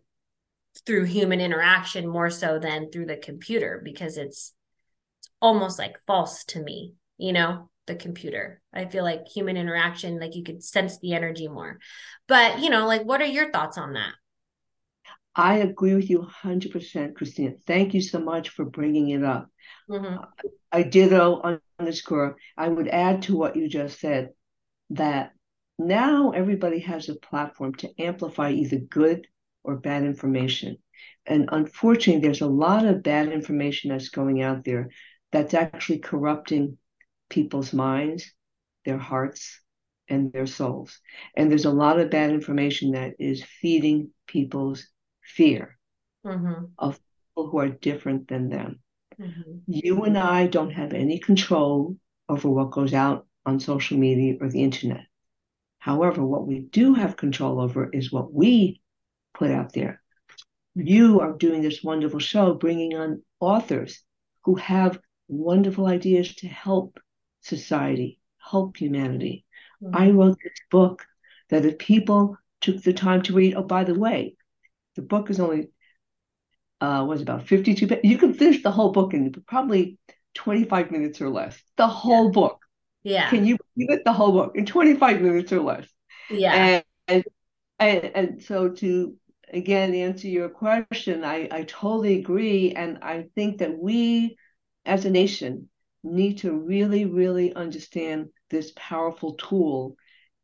through 0.85 1.05
human 1.05 1.39
interaction 1.39 2.07
more 2.07 2.29
so 2.29 2.59
than 2.59 2.91
through 2.91 3.05
the 3.05 3.17
computer 3.17 3.81
because 3.83 4.17
it's, 4.17 4.53
it's 5.19 5.29
almost 5.39 5.77
like 5.79 5.95
false 6.07 6.43
to 6.45 6.61
me, 6.61 6.93
you 7.17 7.31
know, 7.31 7.69
the 7.85 7.95
computer. 7.95 8.61
I 8.73 8.85
feel 8.85 9.03
like 9.03 9.27
human 9.27 9.55
interaction, 9.55 10.19
like 10.19 10.35
you 10.35 10.43
could 10.43 10.63
sense 10.63 10.99
the 10.99 11.13
energy 11.13 11.47
more. 11.47 11.79
But, 12.27 12.59
you 12.59 12.69
know, 12.69 12.87
like 12.87 13.03
what 13.03 13.21
are 13.21 13.27
your 13.27 13.51
thoughts 13.51 13.77
on 13.77 13.93
that? 13.93 14.13
I 15.36 15.58
agree 15.58 15.94
with 15.96 16.10
you 16.10 16.25
100%, 16.44 17.15
Cristina. 17.15 17.54
Thank 17.68 17.94
you 17.94 18.01
so 18.01 18.20
much 18.20 18.50
for 18.50 18.63
bringing 18.63 19.10
it 19.10 19.24
up. 19.24 19.50
Mm-hmm. 19.89 20.24
I 20.72 20.84
ditto 20.84 21.60
underscore. 21.77 22.38
I 22.58 22.70
would 22.70 22.88
add 22.88 23.24
to 23.24 23.36
what 23.36 23.56
you 23.56 23.68
just 23.68 24.00
said 24.00 24.30
that 24.92 25.34
now 25.77 26.32
everybody 26.32 26.80
has 26.80 27.10
a 27.10 27.15
platform 27.15 27.75
to 27.75 28.01
amplify 28.01 28.51
either 28.51 28.77
good 28.77 29.27
or 29.63 29.75
bad 29.75 30.04
information. 30.04 30.77
And 31.25 31.50
unfortunately, 31.51 32.22
there's 32.22 32.42
a 32.42 32.48
lot 32.48 32.86
of 32.86 33.04
bad 33.04 33.30
information 33.30 33.89
that's 33.89 34.10
going 34.10 34.42
out 34.42 34.63
there 34.63 34.89
that's 35.32 35.54
actually 35.54 36.00
corrupting 36.00 36.77
people's 37.30 37.74
minds, 37.74 38.32
their 38.86 38.98
hearts, 38.98 39.60
and 40.08 40.32
their 40.32 40.46
souls. 40.46 41.00
And 41.36 41.50
there's 41.50 41.65
a 41.65 41.72
lot 41.72 42.00
of 42.00 42.12
bad 42.12 42.30
information 42.30 42.92
that 42.92 43.15
is 43.20 43.44
feeding 43.44 44.12
people's 44.27 44.88
fear 45.25 45.77
mm-hmm. 46.25 46.65
of 46.77 47.00
people 47.29 47.50
who 47.50 47.60
are 47.60 47.70
different 47.70 48.27
than 48.27 48.50
them. 48.50 48.79
Mm-hmm. 49.20 49.60
You 49.67 50.03
and 50.03 50.17
I 50.17 50.48
don't 50.48 50.72
have 50.72 50.94
any 50.94 51.20
control 51.20 51.98
over 52.27 52.50
what 52.50 52.72
goes 52.72 52.94
out 52.94 53.27
on 53.46 53.60
social 53.60 53.98
media 53.98 54.36
or 54.41 54.50
the 54.50 54.63
internet. 54.63 55.05
However, 55.79 56.25
what 56.25 56.48
we 56.48 56.60
do 56.60 56.96
have 56.96 57.15
control 57.15 57.62
over 57.62 57.89
is 57.91 58.12
what 58.12 58.34
we 58.34 58.82
put 59.34 59.51
out 59.51 59.74
there. 59.74 60.01
You 60.74 61.22
are 61.22 61.34
doing 61.34 61.62
this 61.62 61.84
wonderful 61.84 62.20
show, 62.20 62.55
bringing 62.55 62.96
on 62.96 63.22
authors 63.39 64.01
who 64.44 64.55
have 64.55 65.00
wonderful 65.27 65.86
ideas 65.86 66.36
to 66.36 66.48
help 66.48 67.00
society, 67.41 68.20
help 68.38 68.77
humanity. 68.77 69.46
Mm-hmm. 69.82 69.96
I 69.96 70.10
wrote 70.12 70.38
this 70.44 70.60
book 70.72 71.05
that 71.50 71.65
if 71.65 71.77
people 71.77 72.38
took 72.62 72.82
the 72.82 72.94
time 72.94 73.22
to 73.24 73.34
read, 73.34 73.55
oh, 73.55 73.63
by 73.63 73.84
the 73.84 73.98
way, 73.98 74.36
the 74.95 75.01
book 75.01 75.29
is 75.29 75.39
only 75.39 75.69
uh, 76.81 77.05
was 77.07 77.21
about 77.21 77.47
52 77.47 77.87
pages. 77.87 78.03
You 78.03 78.17
can 78.17 78.33
finish 78.33 78.63
the 78.63 78.71
whole 78.71 78.91
book 78.91 79.13
in 79.13 79.31
probably 79.47 79.97
25 80.35 80.91
minutes 80.91 81.21
or 81.21 81.29
less. 81.29 81.61
The 81.77 81.87
whole 81.87 82.25
yeah. 82.25 82.31
book. 82.31 82.59
Yeah. 83.03 83.29
Can 83.29 83.45
you 83.45 83.57
read 83.75 83.91
it 83.91 84.03
the 84.05 84.13
whole 84.13 84.31
book 84.31 84.53
in 84.55 84.65
25 84.65 85.21
minutes 85.21 85.51
or 85.51 85.61
less? 85.61 85.87
Yeah. 86.29 86.81
And 87.07 87.23
and, 87.79 88.03
and 88.15 88.43
so 88.43 88.69
to 88.69 89.15
again 89.51 89.93
answer 89.93 90.27
your 90.27 90.49
question, 90.49 91.23
I, 91.23 91.47
I 91.51 91.63
totally 91.63 92.19
agree. 92.19 92.71
And 92.71 92.99
I 93.01 93.25
think 93.35 93.59
that 93.59 93.77
we 93.77 94.37
as 94.85 95.05
a 95.05 95.09
nation 95.09 95.69
need 96.03 96.39
to 96.39 96.51
really, 96.51 97.05
really 97.05 97.53
understand 97.53 98.29
this 98.49 98.71
powerful 98.75 99.33
tool. 99.33 99.95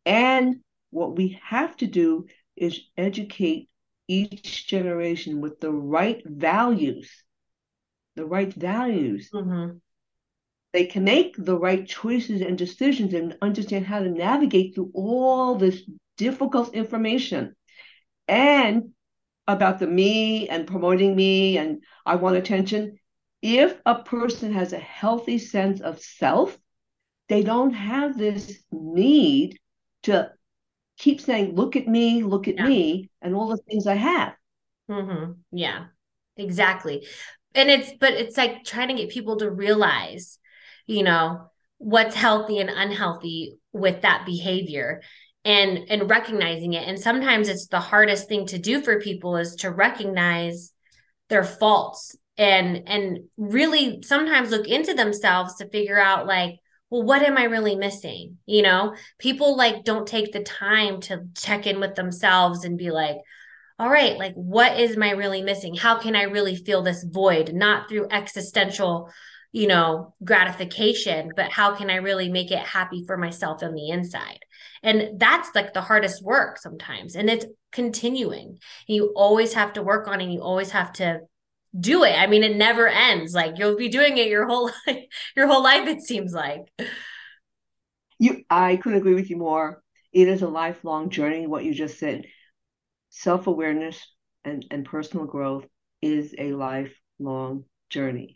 And 0.05 0.57
what 0.89 1.15
we 1.15 1.39
have 1.43 1.77
to 1.77 1.87
do 1.87 2.25
is 2.55 2.81
educate 2.97 3.69
each 4.07 4.67
generation 4.67 5.41
with 5.41 5.59
the 5.59 5.71
right 5.71 6.21
values, 6.25 7.09
the 8.15 8.25
right 8.25 8.53
values. 8.53 9.29
Mm-hmm. 9.33 9.77
They 10.73 10.85
can 10.85 11.03
make 11.03 11.35
the 11.37 11.57
right 11.57 11.85
choices 11.85 12.41
and 12.41 12.57
decisions 12.57 13.13
and 13.13 13.37
understand 13.41 13.85
how 13.85 13.99
to 13.99 14.09
navigate 14.09 14.73
through 14.73 14.91
all 14.93 15.55
this 15.55 15.81
difficult 16.17 16.73
information 16.73 17.55
and 18.27 18.91
about 19.47 19.79
the 19.79 19.87
me 19.87 20.47
and 20.47 20.67
promoting 20.67 21.15
me 21.15 21.57
and 21.57 21.83
I 22.05 22.15
want 22.15 22.37
attention. 22.37 22.99
If 23.41 23.79
a 23.85 24.03
person 24.03 24.53
has 24.53 24.71
a 24.71 24.79
healthy 24.79 25.39
sense 25.39 25.81
of 25.81 25.99
self, 25.99 26.57
they 27.27 27.43
don't 27.43 27.73
have 27.73 28.17
this 28.17 28.63
need 28.71 29.57
to 30.03 30.31
keep 31.01 31.19
saying, 31.19 31.55
look 31.55 31.75
at 31.75 31.87
me, 31.87 32.21
look 32.21 32.47
at 32.47 32.57
yeah. 32.57 32.67
me, 32.67 33.09
and 33.21 33.33
all 33.33 33.47
the 33.47 33.57
things 33.57 33.87
I 33.87 33.95
have. 33.95 34.33
Mm-hmm. 34.89 35.31
Yeah, 35.51 35.85
exactly. 36.37 37.07
And 37.55 37.69
it's, 37.69 37.91
but 37.99 38.13
it's 38.13 38.37
like 38.37 38.63
trying 38.63 38.89
to 38.89 38.93
get 38.93 39.09
people 39.09 39.37
to 39.37 39.49
realize, 39.49 40.37
you 40.85 41.01
know, 41.01 41.49
what's 41.79 42.15
healthy 42.15 42.59
and 42.59 42.69
unhealthy 42.69 43.57
with 43.73 44.03
that 44.03 44.25
behavior 44.27 45.01
and 45.43 45.89
and 45.89 46.07
recognizing 46.07 46.73
it 46.73 46.87
and 46.87 46.99
sometimes 46.99 47.49
it's 47.49 47.65
the 47.65 47.79
hardest 47.79 48.29
thing 48.29 48.45
to 48.45 48.59
do 48.59 48.79
for 48.83 48.99
people 48.99 49.37
is 49.37 49.55
to 49.55 49.71
recognize 49.71 50.71
their 51.29 51.43
faults 51.43 52.15
and 52.37 52.83
and 52.87 53.21
really 53.37 54.03
sometimes 54.03 54.51
look 54.51 54.67
into 54.67 54.93
themselves 54.93 55.55
to 55.55 55.67
figure 55.69 55.99
out 55.99 56.27
like 56.27 56.59
well, 56.91 57.03
what 57.03 57.23
am 57.23 57.37
I 57.37 57.45
really 57.45 57.75
missing? 57.75 58.37
You 58.45 58.61
know, 58.61 58.95
people 59.17 59.55
like 59.55 59.85
don't 59.85 60.05
take 60.05 60.33
the 60.33 60.43
time 60.43 60.99
to 61.01 61.25
check 61.35 61.65
in 61.65 61.79
with 61.79 61.95
themselves 61.95 62.65
and 62.65 62.77
be 62.77 62.91
like, 62.91 63.15
all 63.79 63.89
right, 63.89 64.17
like, 64.17 64.33
what 64.35 64.79
is 64.79 64.97
my 64.97 65.11
really 65.11 65.41
missing? 65.41 65.73
How 65.73 65.97
can 65.97 66.15
I 66.15 66.23
really 66.23 66.55
feel 66.55 66.83
this 66.83 67.03
void? 67.03 67.53
Not 67.53 67.89
through 67.89 68.09
existential, 68.11 69.09
you 69.53 69.67
know, 69.67 70.13
gratification, 70.23 71.31
but 71.35 71.51
how 71.51 71.75
can 71.75 71.89
I 71.89 71.95
really 71.95 72.29
make 72.29 72.51
it 72.51 72.59
happy 72.59 73.05
for 73.07 73.17
myself 73.17 73.63
on 73.63 73.73
the 73.73 73.89
inside? 73.89 74.39
And 74.83 75.19
that's 75.19 75.55
like 75.55 75.73
the 75.73 75.81
hardest 75.81 76.21
work 76.21 76.57
sometimes. 76.57 77.15
And 77.15 77.29
it's 77.29 77.45
continuing. 77.71 78.59
You 78.85 79.13
always 79.15 79.53
have 79.53 79.73
to 79.73 79.81
work 79.81 80.07
on 80.07 80.19
it. 80.19 80.25
And 80.25 80.33
You 80.33 80.41
always 80.41 80.71
have 80.71 80.91
to 80.93 81.21
do 81.77 82.03
it. 82.03 82.11
I 82.11 82.27
mean, 82.27 82.43
it 82.43 82.55
never 82.55 82.87
ends. 82.87 83.33
Like 83.33 83.57
you'll 83.57 83.77
be 83.77 83.89
doing 83.89 84.17
it 84.17 84.27
your 84.27 84.47
whole 84.47 84.71
life, 84.87 85.05
your 85.35 85.47
whole 85.47 85.63
life, 85.63 85.87
it 85.87 86.01
seems 86.01 86.33
like. 86.33 86.71
You 88.19 88.43
I 88.49 88.75
couldn't 88.75 88.99
agree 88.99 89.15
with 89.15 89.29
you 89.29 89.37
more. 89.37 89.81
It 90.11 90.27
is 90.27 90.41
a 90.41 90.47
lifelong 90.47 91.09
journey, 91.09 91.47
what 91.47 91.63
you 91.63 91.73
just 91.73 91.97
said. 91.97 92.25
Self-awareness 93.09 94.05
and, 94.43 94.65
and 94.69 94.85
personal 94.85 95.25
growth 95.25 95.65
is 96.01 96.35
a 96.37 96.53
lifelong 96.53 97.65
journey. 97.89 98.35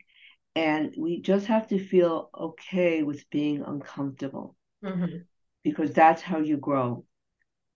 And 0.56 0.94
we 0.98 1.22
just 1.22 1.48
have 1.48 1.68
to 1.68 1.80
feel 1.80 2.30
okay 2.38 3.04
with 3.04 3.30
being 3.30 3.62
uncomfortable 3.62 4.56
mm-hmm. 4.84 5.18
because 5.64 5.92
that's 5.92 6.22
how 6.22 6.40
you 6.40 6.56
grow 6.56 7.06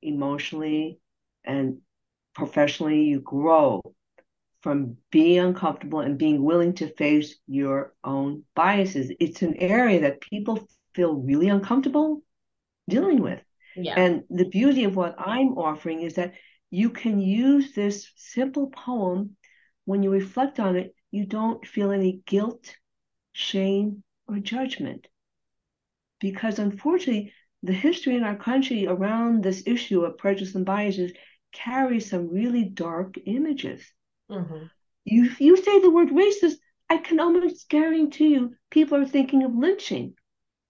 emotionally 0.01 1.00
and 1.44 1.80
professionally. 2.34 3.04
You 3.04 3.20
grow 3.20 3.82
from 4.62 4.98
being 5.12 5.39
uncomfortable 5.39 6.01
and 6.01 6.18
being 6.18 6.44
willing 6.44 6.74
to 6.75 6.94
face 6.96 7.38
your 7.48 7.94
own 8.04 8.44
biases. 8.56 9.12
It's 9.20 9.42
an 9.42 9.56
area 9.58 10.01
that 10.01 10.22
people 10.22 10.68
feel 10.94 11.16
really 11.16 11.50
uncomfortable 11.50 12.24
dealing 12.89 13.22
with. 13.22 13.42
Yeah. 13.75 13.96
And 13.98 14.24
the 14.30 14.50
beauty 14.50 14.84
of 14.84 14.96
what 14.96 15.16
I'm 15.18 15.58
offering 15.58 16.01
is 16.01 16.16
that 16.16 16.34
you 16.72 16.89
can 16.89 17.20
use 17.20 17.74
this 17.74 18.12
simple 18.16 18.68
poem 18.70 19.36
when 19.86 20.04
you 20.04 20.12
reflect 20.12 20.60
on 20.60 20.75
it, 20.75 20.94
you 21.10 21.25
don't 21.25 21.66
feel 21.66 21.92
any 21.92 22.22
guilt, 22.28 22.75
shame, 23.34 24.04
or 24.28 24.38
judgment. 24.38 25.08
Because 26.20 26.60
unfortunately, 26.60 27.34
the 27.63 27.74
history 27.74 28.16
in 28.16 28.24
our 28.24 28.36
country 28.36 28.86
around 28.86 29.44
this 29.44 29.63
issue 29.66 30.01
of 30.04 30.18
prejudice 30.18 30.54
and 30.54 30.66
biases 30.66 31.12
carries 31.51 32.10
some 32.10 32.30
really 32.30 32.66
dark 32.66 33.16
images. 33.25 33.82
Mm-hmm. 34.30 34.66
You, 35.06 35.26
if 35.26 35.42
you 35.42 35.58
say 35.58 35.80
the 35.80 35.90
word 35.90 36.10
racist, 36.10 36.56
I 36.90 36.98
can 36.98 37.20
almost 37.20 37.70
guarantee 37.70 38.30
you 38.30 38.56
people 38.70 38.98
are 38.98 39.06
thinking 39.06 39.44
of 39.44 39.56
lynching. 39.56 40.16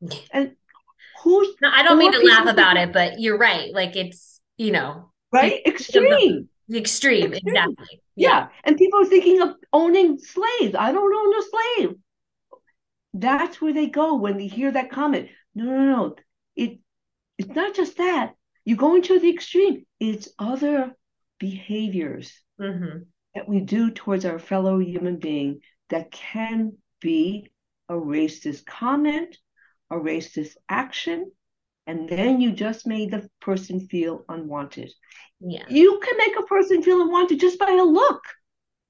And 0.31 0.55
who's 1.23 1.55
no, 1.61 1.69
I 1.69 1.83
don't 1.83 1.97
mean 1.97 2.13
to 2.13 2.25
laugh 2.25 2.47
about 2.47 2.77
it, 2.77 2.93
but 2.93 3.19
you're 3.19 3.37
right. 3.37 3.73
Like 3.73 3.95
it's, 3.95 4.39
you 4.57 4.71
know, 4.71 5.11
right? 5.31 5.61
Extreme. 5.65 6.49
The 6.69 6.77
extreme, 6.77 7.33
extreme, 7.33 7.33
exactly. 7.33 8.01
Yeah. 8.15 8.29
yeah. 8.29 8.47
And 8.63 8.77
people 8.77 9.01
are 9.01 9.05
thinking 9.05 9.41
of 9.41 9.55
owning 9.73 10.19
slaves. 10.19 10.75
I 10.77 10.91
don't 10.91 11.13
own 11.13 11.33
a 11.35 11.43
slave. 11.49 11.95
That's 13.15 13.59
where 13.59 13.73
they 13.73 13.87
go 13.87 14.15
when 14.15 14.37
they 14.37 14.47
hear 14.47 14.71
that 14.71 14.91
comment. 14.91 15.29
No, 15.55 15.65
no, 15.65 15.83
no. 15.83 16.15
It 16.55 16.79
it's 17.37 17.55
not 17.55 17.75
just 17.75 17.97
that. 17.97 18.35
You 18.65 18.75
go 18.75 18.95
into 18.95 19.19
the 19.19 19.31
extreme. 19.31 19.85
It's 19.99 20.29
other 20.37 20.95
behaviors 21.39 22.31
mm-hmm. 22.59 22.99
That 23.39 23.47
we 23.47 23.61
do 23.61 23.89
towards 23.89 24.25
our 24.25 24.37
fellow 24.37 24.79
human 24.79 25.15
being 25.15 25.61
that 25.89 26.11
can 26.11 26.73
be 26.99 27.49
a 27.87 27.93
racist 27.93 28.65
comment, 28.65 29.37
a 29.89 29.95
racist 29.95 30.57
action, 30.67 31.31
and 31.87 32.09
then 32.09 32.41
you 32.41 32.51
just 32.51 32.85
made 32.85 33.11
the 33.11 33.29
person 33.39 33.87
feel 33.87 34.25
unwanted. 34.27 34.91
Yeah. 35.39 35.63
You 35.69 36.01
can 36.03 36.17
make 36.17 36.37
a 36.37 36.43
person 36.43 36.83
feel 36.83 37.01
unwanted 37.01 37.39
just 37.39 37.57
by 37.57 37.71
a 37.71 37.83
look. 37.83 38.21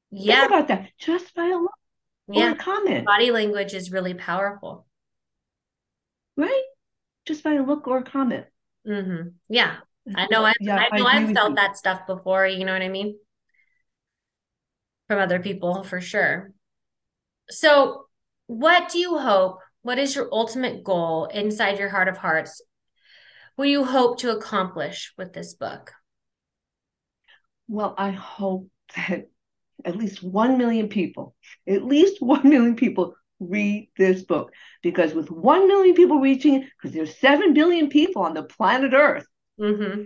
Yeah. 0.10 0.40
Think 0.40 0.52
about 0.52 0.68
that. 0.70 0.90
Just 0.98 1.36
by 1.36 1.46
a 1.46 1.58
look 1.58 1.72
yeah. 2.28 2.48
or 2.48 2.52
a 2.54 2.56
comment. 2.56 3.06
Body 3.06 3.30
language 3.30 3.76
is 3.76 3.92
really 3.92 4.16
powerful. 4.16 4.88
Right? 6.38 6.64
Just 7.28 7.44
by 7.44 7.54
a 7.54 7.64
look 7.64 7.88
or 7.88 8.00
a 8.00 8.04
comment. 8.04 8.48
Mm-hmm. 8.88 9.28
Yeah. 9.48 9.76
I 10.16 10.26
know 10.32 10.44
I, 10.44 10.54
yeah, 10.60 10.88
I 10.92 10.98
know 10.98 11.06
I 11.06 11.18
have 11.18 11.36
felt 11.36 11.56
that 11.56 11.78
stuff 11.78 12.08
before, 12.08 12.48
you 12.48 12.66
know 12.66 12.74
what 12.74 12.82
I 12.82 12.90
mean? 12.90 13.16
From 15.10 15.20
other 15.20 15.40
people 15.40 15.84
for 15.84 16.00
sure. 16.00 16.54
So, 17.50 18.06
what 18.46 18.90
do 18.90 19.00
you 19.00 19.18
hope? 19.18 19.58
What 19.82 19.98
is 19.98 20.16
your 20.16 20.30
ultimate 20.32 20.84
goal 20.84 21.26
inside 21.26 21.80
your 21.80 21.90
heart 21.90 22.08
of 22.08 22.18
hearts? 22.18 22.62
What 23.56 23.66
do 23.66 23.72
you 23.72 23.86
hope 23.86 24.20
to 24.20 24.32
accomplish 24.32 25.14
with 25.18 25.34
this 25.34 25.56
book? 25.56 25.92
Well, 27.68 27.96
I 27.98 28.12
hope 28.12 28.70
that 28.96 29.30
at 29.84 29.96
least 29.96 30.22
1 30.22 30.58
million 30.60 30.90
people, 30.90 31.36
at 31.68 31.84
least 31.84 32.18
1 32.22 32.48
million 32.48 32.76
people 32.76 33.16
read 33.40 33.90
this 33.98 34.24
book. 34.24 34.54
Because 34.84 35.16
with 35.16 35.32
1 35.32 35.68
million 35.68 35.96
people 35.96 36.20
reaching 36.20 36.56
it, 36.56 36.70
because 36.78 36.94
there's 36.94 37.18
7 37.18 37.54
billion 37.56 37.90
people 37.90 38.22
on 38.22 38.36
the 38.36 38.44
planet 38.44 38.94
Earth, 38.94 39.26
mm-hmm. 39.60 40.04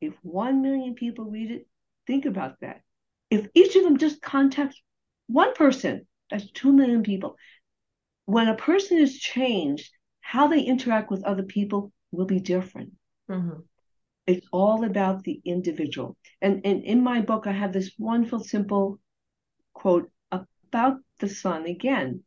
if 0.00 0.14
1 0.22 0.62
million 0.62 0.94
people 0.94 1.26
read 1.26 1.52
it, 1.52 1.68
think 2.08 2.26
about 2.26 2.56
that. 2.60 2.80
If 3.30 3.48
each 3.54 3.76
of 3.76 3.84
them 3.84 3.98
just 3.98 4.22
contacts 4.22 4.80
one 5.26 5.54
person, 5.54 6.06
that's 6.30 6.50
2 6.52 6.72
million 6.72 7.02
people. 7.02 7.36
When 8.24 8.48
a 8.48 8.56
person 8.56 8.98
is 8.98 9.18
changed, 9.18 9.90
how 10.20 10.48
they 10.48 10.60
interact 10.60 11.10
with 11.10 11.24
other 11.24 11.42
people 11.42 11.92
will 12.10 12.26
be 12.26 12.40
different. 12.40 12.92
Mm-hmm. 13.30 13.60
It's 14.26 14.46
all 14.52 14.84
about 14.84 15.24
the 15.24 15.40
individual. 15.44 16.16
And, 16.42 16.60
and 16.64 16.84
in 16.84 17.02
my 17.02 17.22
book, 17.22 17.46
I 17.46 17.52
have 17.52 17.72
this 17.72 17.92
wonderful, 17.98 18.40
simple 18.40 19.00
quote 19.72 20.10
about 20.30 20.98
the 21.18 21.28
sun 21.28 21.66
again. 21.66 22.24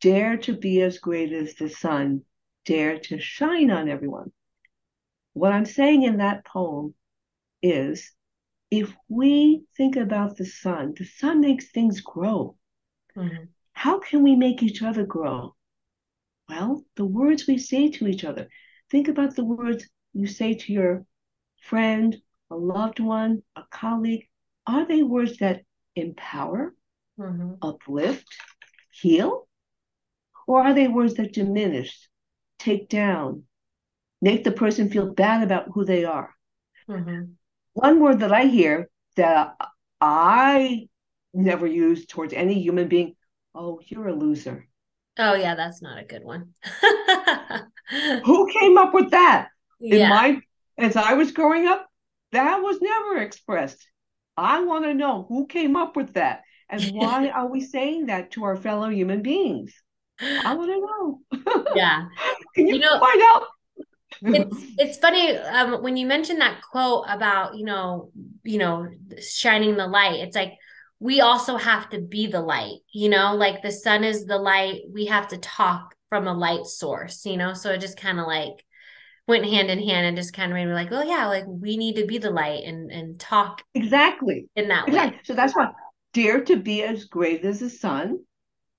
Dare 0.00 0.36
to 0.38 0.56
be 0.56 0.80
as 0.82 0.98
great 0.98 1.32
as 1.32 1.54
the 1.54 1.68
sun, 1.68 2.22
dare 2.64 2.98
to 2.98 3.18
shine 3.18 3.70
on 3.70 3.88
everyone. 3.88 4.32
What 5.32 5.52
I'm 5.52 5.64
saying 5.64 6.02
in 6.02 6.18
that 6.18 6.44
poem 6.44 6.94
is 7.62 8.12
if 8.74 8.92
we 9.08 9.62
think 9.76 9.94
about 9.94 10.36
the 10.36 10.44
sun, 10.44 10.94
the 10.98 11.04
sun 11.04 11.40
makes 11.40 11.70
things 11.70 12.00
grow. 12.00 12.56
Mm-hmm. 13.16 13.44
How 13.72 14.00
can 14.00 14.24
we 14.24 14.34
make 14.34 14.64
each 14.64 14.82
other 14.82 15.06
grow? 15.06 15.54
Well, 16.48 16.84
the 16.96 17.04
words 17.04 17.46
we 17.46 17.56
say 17.58 17.90
to 17.90 18.08
each 18.08 18.24
other. 18.24 18.48
Think 18.90 19.06
about 19.06 19.36
the 19.36 19.44
words 19.44 19.88
you 20.12 20.26
say 20.26 20.54
to 20.54 20.72
your 20.72 21.06
friend, 21.62 22.16
a 22.50 22.56
loved 22.56 22.98
one, 22.98 23.42
a 23.54 23.62
colleague. 23.70 24.26
Are 24.66 24.84
they 24.86 25.04
words 25.04 25.36
that 25.38 25.62
empower, 25.94 26.74
mm-hmm. 27.16 27.52
uplift, 27.62 28.26
heal? 28.90 29.46
Or 30.48 30.62
are 30.62 30.74
they 30.74 30.88
words 30.88 31.14
that 31.14 31.32
diminish, 31.32 32.08
take 32.58 32.88
down, 32.88 33.44
make 34.20 34.42
the 34.42 34.52
person 34.52 34.90
feel 34.90 35.14
bad 35.14 35.44
about 35.44 35.68
who 35.72 35.84
they 35.84 36.04
are? 36.04 36.34
Mm-hmm. 36.88 37.34
One 37.74 38.00
word 38.00 38.20
that 38.20 38.32
I 38.32 38.46
hear 38.46 38.88
that 39.16 39.54
I 40.00 40.88
never 41.32 41.66
use 41.66 42.06
towards 42.06 42.32
any 42.32 42.60
human 42.62 42.88
being. 42.88 43.14
Oh, 43.54 43.80
you're 43.84 44.08
a 44.08 44.14
loser. 44.14 44.66
Oh 45.18 45.34
yeah, 45.34 45.54
that's 45.54 45.82
not 45.82 45.98
a 45.98 46.04
good 46.04 46.24
one. 46.24 46.54
Who 48.24 48.48
came 48.52 48.78
up 48.78 48.94
with 48.94 49.10
that? 49.10 49.48
Yeah. 49.80 50.04
In 50.04 50.10
my 50.10 50.40
as 50.78 50.96
I 50.96 51.14
was 51.14 51.32
growing 51.32 51.66
up, 51.66 51.86
that 52.32 52.58
was 52.58 52.80
never 52.80 53.18
expressed. 53.18 53.86
I 54.36 54.64
want 54.64 54.84
to 54.84 54.94
know 54.94 55.26
who 55.28 55.46
came 55.46 55.76
up 55.76 55.94
with 55.94 56.14
that 56.14 56.42
and 56.68 56.82
why 56.94 57.28
are 57.28 57.48
we 57.48 57.60
saying 57.60 58.06
that 58.06 58.32
to 58.32 58.44
our 58.44 58.56
fellow 58.56 58.88
human 58.88 59.22
beings? 59.22 59.72
I 60.20 60.54
want 60.54 60.70
to 60.70 60.80
know. 60.80 61.64
Yeah. 61.74 62.06
Can 62.54 62.68
you, 62.68 62.74
you 62.76 62.80
know, 62.80 63.00
find 63.00 63.20
out? 63.20 63.46
It's 64.24 64.56
it's 64.78 64.98
funny 64.98 65.36
um, 65.36 65.82
when 65.82 65.96
you 65.96 66.06
mentioned 66.06 66.40
that 66.40 66.62
quote 66.62 67.04
about 67.08 67.56
you 67.56 67.64
know 67.64 68.10
you 68.42 68.58
know 68.58 68.88
shining 69.20 69.76
the 69.76 69.86
light 69.86 70.20
it's 70.20 70.36
like 70.36 70.54
we 71.04 71.20
also 71.20 71.58
have 71.58 71.90
to 71.90 72.00
be 72.00 72.28
the 72.28 72.40
light, 72.40 72.78
you 72.90 73.10
know, 73.10 73.34
like 73.34 73.60
the 73.60 73.70
sun 73.70 74.04
is 74.04 74.24
the 74.24 74.38
light. 74.38 74.82
We 74.90 75.04
have 75.06 75.28
to 75.28 75.36
talk 75.36 75.94
from 76.08 76.26
a 76.26 76.32
light 76.32 76.64
source, 76.64 77.26
you 77.26 77.36
know, 77.36 77.52
so 77.52 77.72
it 77.72 77.82
just 77.82 77.98
kind 77.98 78.18
of 78.18 78.26
like 78.26 78.64
went 79.28 79.44
hand 79.44 79.68
in 79.70 79.80
hand 79.86 80.06
and 80.06 80.16
just 80.16 80.32
kind 80.32 80.50
of 80.50 80.56
made 80.56 80.64
me 80.64 80.72
like, 80.72 80.92
oh 80.92 81.02
yeah, 81.02 81.26
like 81.26 81.44
we 81.46 81.76
need 81.76 81.96
to 81.96 82.06
be 82.06 82.16
the 82.16 82.30
light 82.30 82.64
and 82.64 82.90
and 82.90 83.20
talk 83.20 83.62
exactly 83.74 84.48
in 84.56 84.68
that 84.68 84.88
exactly. 84.88 85.16
way. 85.16 85.20
So 85.24 85.34
that's 85.34 85.54
why 85.54 85.72
dare 86.14 86.42
to 86.44 86.56
be 86.56 86.82
as 86.82 87.04
great 87.04 87.44
as 87.44 87.60
the 87.60 87.68
sun, 87.68 88.20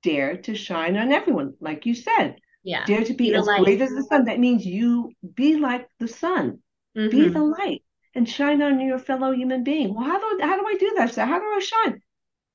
dare 0.02 0.38
to 0.38 0.56
shine 0.56 0.98
on 0.98 1.12
everyone, 1.12 1.54
like 1.60 1.86
you 1.86 1.94
said. 1.94 2.38
Yeah. 2.64 2.86
Dare 2.86 3.04
to 3.04 3.14
be, 3.14 3.30
be 3.30 3.36
as 3.36 3.46
light. 3.46 3.64
great 3.64 3.82
as 3.82 3.92
the 3.92 4.02
sun. 4.02 4.26
That 4.26 4.40
means 4.40 4.66
you 4.66 5.12
be 5.36 5.58
like 5.58 5.88
the 6.00 6.08
sun, 6.08 6.60
mm-hmm. 6.98 7.10
be 7.10 7.30
the 7.30 7.44
light, 7.44 7.84
and 8.14 8.28
shine 8.30 8.62
on 8.62 8.80
your 8.80 9.00
fellow 9.00 9.32
human 9.32 9.64
being. 9.64 9.94
Well, 9.94 10.06
how 10.06 10.20
do 10.20 10.40
how 10.42 10.58
do 10.58 10.66
I 10.68 10.76
do 10.76 10.94
that? 10.98 11.14
So 11.14 11.26
how 11.26 11.40
do 11.40 11.46
I 11.46 11.60
shine? 11.60 12.02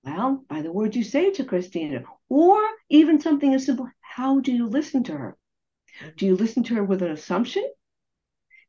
Well, 0.05 0.45
by 0.49 0.63
the 0.63 0.73
words 0.73 0.97
you 0.97 1.05
say 1.05 1.31
to 1.33 1.45
Cristina, 1.45 2.05
or 2.29 2.59
even 2.89 3.21
something 3.21 3.55
as 3.55 3.67
simple 3.67 3.89
how 4.01 4.41
do 4.41 4.53
you 4.53 4.67
listen 4.67 5.05
to 5.05 5.13
her? 5.17 5.37
Do 6.17 6.27
you 6.27 6.37
listen 6.37 6.63
to 6.65 6.75
her 6.75 6.85
with 6.85 7.03
an 7.03 7.11
assumption? 7.11 7.69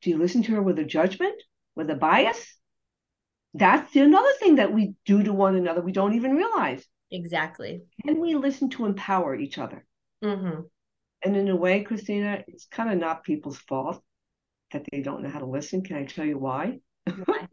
Do 0.02 0.10
you 0.10 0.18
listen 0.18 0.44
to 0.44 0.54
her 0.54 0.62
with 0.62 0.80
a 0.80 0.84
judgment, 0.84 1.42
with 1.76 1.90
a 1.90 1.96
bias? 1.96 2.58
That's 3.54 3.96
another 3.96 4.32
thing 4.40 4.56
that 4.56 4.74
we 4.74 4.94
do 5.06 5.24
to 5.24 5.34
one 5.34 5.56
another 5.56 5.82
we 5.82 5.92
don't 5.92 6.16
even 6.16 6.36
realize. 6.36 6.86
Exactly. 7.12 7.84
Can 8.06 8.20
we 8.20 8.36
listen 8.36 8.70
to 8.72 8.86
empower 8.86 9.36
each 9.36 9.58
other? 9.58 9.86
Mm-hmm. 10.24 10.62
And 11.24 11.36
in 11.36 11.50
a 11.50 11.56
way, 11.56 11.84
Cristina, 11.84 12.44
it's 12.48 12.66
kind 12.66 12.92
of 12.92 12.98
not 12.98 13.24
people's 13.24 13.58
fault 13.58 14.02
that 14.72 14.86
they 14.92 15.02
don't 15.02 15.22
know 15.22 15.30
how 15.30 15.40
to 15.40 15.46
listen. 15.46 15.84
Can 15.84 15.98
I 15.98 16.06
tell 16.06 16.26
you 16.26 16.38
why? 16.38 16.80
why? 17.26 17.48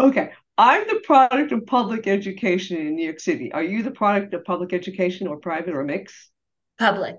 okay. 0.00 0.32
I'm 0.58 0.86
the 0.88 1.00
product 1.04 1.52
of 1.52 1.66
public 1.66 2.06
education 2.06 2.78
in 2.78 2.96
New 2.96 3.04
York 3.04 3.20
City. 3.20 3.52
Are 3.52 3.62
you 3.62 3.82
the 3.82 3.90
product 3.90 4.32
of 4.32 4.44
public 4.44 4.72
education 4.72 5.26
or 5.26 5.36
private 5.36 5.74
or 5.74 5.84
mix? 5.84 6.30
Public. 6.78 7.16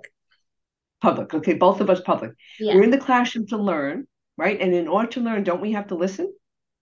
Public. 1.02 1.34
Okay, 1.34 1.54
both 1.54 1.80
of 1.80 1.89
us 1.89 2.02
public. 2.02 2.32
Yeah. 2.60 2.74
We're 2.74 2.84
in 2.84 2.89
the 2.89 2.98
classroom 2.98 3.46
to 3.48 3.58
learn, 3.58 4.08
right? 4.38 4.60
And 4.60 4.74
in 4.74 4.88
order 4.88 5.10
to 5.10 5.20
learn, 5.20 5.43
don't 5.43 5.62
we 5.62 5.74
have 5.74 5.88
to 5.88 5.96
listen? 5.96 6.34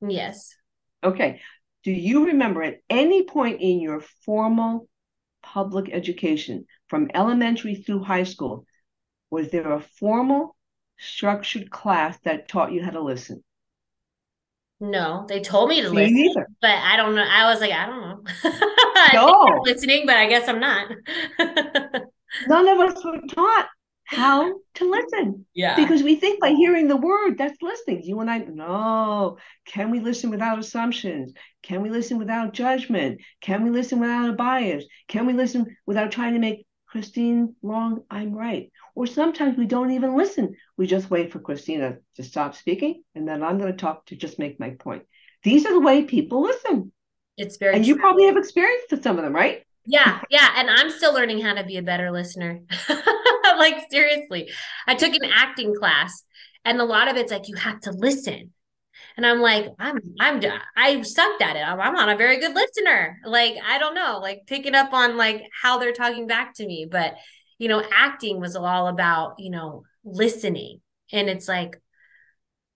Yes. 0.02 0.56
Okay. 1.04 1.42
Do 1.84 1.92
you 1.92 2.28
remember 2.28 2.64
at 2.64 2.78
any 2.90 3.24
point 3.24 3.62
in 3.62 3.82
your 3.82 4.02
formal 4.26 4.88
public 5.46 5.90
education, 5.92 6.66
from 6.88 7.10
elementary 7.14 7.76
through 7.76 8.04
high 8.04 8.24
school, 8.24 8.66
was 9.30 9.52
there 9.52 9.72
a 9.72 9.80
formal, 9.80 10.56
structured 10.98 11.70
class 11.70 12.18
that 12.24 12.48
taught 12.48 12.72
you 12.72 12.84
how 12.84 12.92
to 12.92 13.02
listen? 13.02 13.44
No, 14.80 15.26
they 15.30 15.40
told 15.40 15.70
me 15.70 15.82
to 15.82 15.90
me 15.90 15.96
listen, 15.96 16.16
neither. 16.16 16.48
but 16.62 16.72
I 16.72 16.98
don't 16.98 17.16
know. 17.16 17.24
I 17.24 17.52
was 17.52 17.62
like, 17.62 17.72
I 17.72 17.86
don't 17.86 18.02
know. 18.02 18.24
No, 19.14 19.62
listening, 19.64 20.06
but 20.08 20.18
I 20.18 20.28
guess 20.28 20.50
I'm 20.50 20.60
not. 20.60 20.90
None 22.48 22.68
of 22.68 22.80
us 22.80 23.06
were 23.06 23.20
taught 23.30 23.68
how 24.06 24.54
to 24.76 24.90
listen. 24.90 25.46
Yeah. 25.54 25.76
Because 25.76 26.04
we 26.04 26.16
think 26.16 26.40
by 26.40 26.52
hearing 26.52 26.88
the 26.88 26.96
word, 26.98 27.38
that's 27.38 27.62
listening. 27.62 28.04
You 28.04 28.20
and 28.20 28.30
I, 28.30 28.38
no. 28.40 29.38
Can 29.66 29.92
we 29.92 30.00
listen 30.00 30.30
without 30.30 30.60
assumptions? 30.60 31.34
Can 31.64 31.82
we 31.82 31.90
listen 31.90 32.18
without 32.18 32.54
judgment? 32.54 33.22
Can 33.42 33.64
we 33.64 33.70
listen 33.72 34.00
without 34.00 34.30
a 34.30 34.34
bias? 34.34 34.86
Can 35.08 35.26
we 35.26 35.34
listen 35.34 35.76
without 35.86 36.12
trying 36.12 36.34
to 36.34 36.40
make 36.40 36.66
Christine 36.88 37.56
wrong? 37.62 38.04
I'm 38.10 38.34
right. 38.34 38.72
Or 38.94 39.08
sometimes 39.08 39.58
we 39.58 39.66
don't 39.66 39.92
even 39.92 40.16
listen. 40.16 40.56
We 40.78 40.88
just 40.88 41.10
wait 41.10 41.32
for 41.32 41.40
Cristina 41.40 41.98
to 42.16 42.24
stop 42.24 42.56
speaking, 42.56 43.04
and 43.16 43.28
then 43.28 43.44
I'm 43.44 43.58
going 43.58 43.72
to 43.72 43.78
talk 43.78 44.06
to 44.08 44.16
just 44.16 44.40
make 44.40 44.60
my 44.60 44.70
point. 44.70 45.04
These 45.44 45.66
are 45.66 45.74
the 45.74 45.82
way 45.82 46.04
people 46.04 46.42
listen. 46.42 46.92
It's 47.38 47.58
very 47.58 47.76
And 47.76 47.84
true. 47.84 47.96
you 47.96 48.00
probably 48.00 48.26
have 48.28 48.38
experience 48.38 48.84
with 48.90 49.04
some 49.04 49.18
of 49.18 49.24
them, 49.26 49.34
right? 49.34 49.64
Yeah, 49.86 50.22
yeah. 50.30 50.54
And 50.56 50.70
I'm 50.70 50.90
still 50.90 51.14
learning 51.14 51.42
how 51.42 51.54
to 51.54 51.64
be 51.64 51.78
a 51.78 51.82
better 51.84 52.10
listener. 52.12 52.62
like, 53.60 53.86
seriously. 53.92 54.50
I 54.88 54.96
took 54.96 55.14
an 55.14 55.30
acting 55.34 55.74
class, 55.76 56.24
and 56.64 56.80
a 56.80 56.86
lot 56.86 57.08
of 57.08 57.18
it's 57.18 57.32
like, 57.32 57.48
you 57.48 57.56
have 57.56 57.80
to 57.82 57.92
listen. 57.92 58.52
And 59.18 59.26
I'm 59.26 59.40
like, 59.40 59.68
I'm, 59.80 60.00
I'm, 60.20 60.42
I 60.76 61.02
sucked 61.02 61.42
at 61.42 61.56
it. 61.56 61.60
I'm, 61.60 61.80
I'm 61.80 61.94
not 61.94 62.10
a 62.10 62.18
very 62.18 62.40
good 62.40 62.54
listener. 62.54 63.20
Like, 63.26 63.56
I 63.66 63.78
don't 63.78 63.96
know, 63.96 64.20
like 64.22 64.44
picking 64.48 64.76
up 64.76 64.94
on 64.94 65.18
like 65.18 65.44
how 65.62 65.78
they're 65.78 65.94
talking 65.94 66.28
back 66.28 66.54
to 66.56 66.66
me. 66.66 66.88
But, 66.90 67.16
you 67.58 67.68
know, 67.68 67.84
acting 67.94 68.40
was 68.40 68.56
all 68.56 68.88
about, 68.88 69.36
you 69.38 69.52
know, 69.52 69.84
listening. 70.04 70.82
And 71.12 71.30
it's 71.30 71.48
like, 71.48 71.82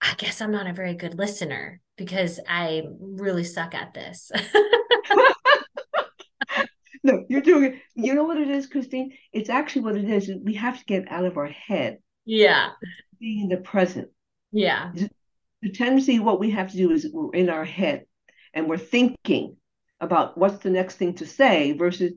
I 0.02 0.14
guess 0.18 0.42
I'm 0.42 0.52
not 0.52 0.68
a 0.68 0.74
very 0.74 0.94
good 0.94 1.18
listener 1.18 1.82
because 1.98 2.40
I 2.48 2.84
really 3.00 3.44
suck 3.44 3.76
at 3.76 3.94
this. 3.94 4.32
No, 7.04 7.26
you're 7.30 7.42
doing 7.42 7.64
it. 7.64 7.76
You 7.96 8.14
know 8.14 8.26
what 8.26 8.38
it 8.38 8.50
is, 8.50 8.68
Christine? 8.68 9.14
It's 9.32 9.50
actually 9.50 9.84
what 9.84 9.96
it 9.96 10.10
is. 10.10 10.30
We 10.44 10.56
have 10.56 10.80
to 10.80 10.86
get 10.86 11.10
out 11.10 11.24
of 11.24 11.38
our 11.38 11.48
head, 11.48 12.00
yeah. 12.26 12.72
being 13.20 13.44
in 13.44 13.50
the 13.50 13.58
present. 13.58 14.10
Yeah. 14.52 14.92
The 15.62 15.72
tendency, 15.72 16.20
what 16.20 16.40
we 16.40 16.52
have 16.52 16.72
to 16.72 16.78
do 16.78 16.92
is 16.92 17.08
we're 17.12 17.32
in 17.32 17.50
our 17.50 17.66
head 17.66 18.06
and 18.54 18.68
we're 18.68 18.78
thinking 18.78 19.56
about 20.02 20.38
what's 20.38 20.64
the 20.64 20.70
next 20.70 20.96
thing 20.96 21.16
to 21.16 21.26
say 21.26 21.74
versus 21.74 22.14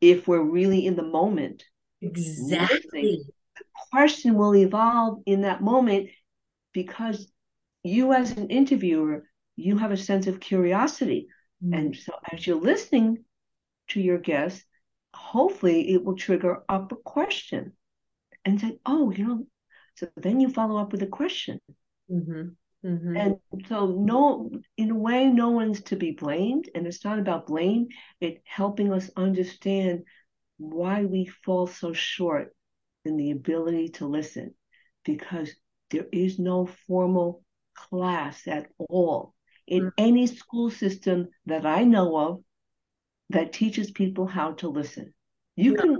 if 0.00 0.26
we're 0.26 0.42
really 0.42 0.86
in 0.86 0.96
the 0.96 1.02
moment. 1.02 1.64
Exactly. 2.00 3.22
The 3.56 3.64
question 3.92 4.34
will 4.34 4.54
evolve 4.56 5.22
in 5.26 5.42
that 5.42 5.62
moment 5.62 6.10
because 6.72 7.30
you, 7.82 8.12
as 8.12 8.32
an 8.32 8.48
interviewer, 8.48 9.24
you 9.56 9.76
have 9.78 9.92
a 9.92 9.96
sense 9.96 10.26
of 10.26 10.40
curiosity. 10.40 11.28
Mm. 11.64 11.78
And 11.78 11.96
so 11.96 12.12
as 12.32 12.46
you're 12.46 12.60
listening 12.60 13.24
to 13.90 14.00
your 14.00 14.18
guest, 14.18 14.64
hopefully 15.14 15.92
it 15.92 16.04
will 16.04 16.16
trigger 16.16 16.62
up 16.68 16.92
a 16.92 16.96
question 16.96 17.72
and 18.44 18.60
say, 18.60 18.78
oh, 18.86 19.10
you 19.10 19.26
know, 19.26 19.46
so 19.96 20.08
then 20.16 20.40
you 20.40 20.48
follow 20.48 20.80
up 20.80 20.92
with 20.92 21.02
a 21.02 21.06
question. 21.06 21.60
Mm-hmm. 22.10 22.88
Mm-hmm. 22.88 23.16
And 23.16 23.36
so 23.68 23.86
no, 23.86 24.50
in 24.76 24.90
a 24.90 24.94
way, 24.94 25.26
no 25.26 25.50
one's 25.50 25.82
to 25.82 25.96
be 25.96 26.12
blamed. 26.12 26.70
And 26.74 26.86
it's 26.86 27.04
not 27.04 27.18
about 27.18 27.46
blame, 27.46 27.88
it's 28.20 28.40
helping 28.44 28.92
us 28.92 29.10
understand 29.16 30.04
why 30.56 31.04
we 31.04 31.26
fall 31.26 31.66
so 31.66 31.92
short 31.92 32.54
in 33.04 33.16
the 33.16 33.32
ability 33.32 33.90
to 33.90 34.06
listen. 34.06 34.54
Because 35.04 35.50
there 35.90 36.06
is 36.12 36.38
no 36.38 36.66
formal 36.86 37.42
class 37.74 38.46
at 38.46 38.68
all 38.78 39.34
in 39.66 39.84
Mhm. 39.84 39.92
any 39.98 40.26
school 40.26 40.70
system 40.70 41.28
that 41.46 41.66
I 41.66 41.84
know 41.84 42.16
of 42.16 42.44
that 43.30 43.52
teaches 43.52 43.90
people 43.90 44.26
how 44.26 44.52
to 44.54 44.68
listen. 44.68 45.14
You 45.56 45.74
can 45.74 45.98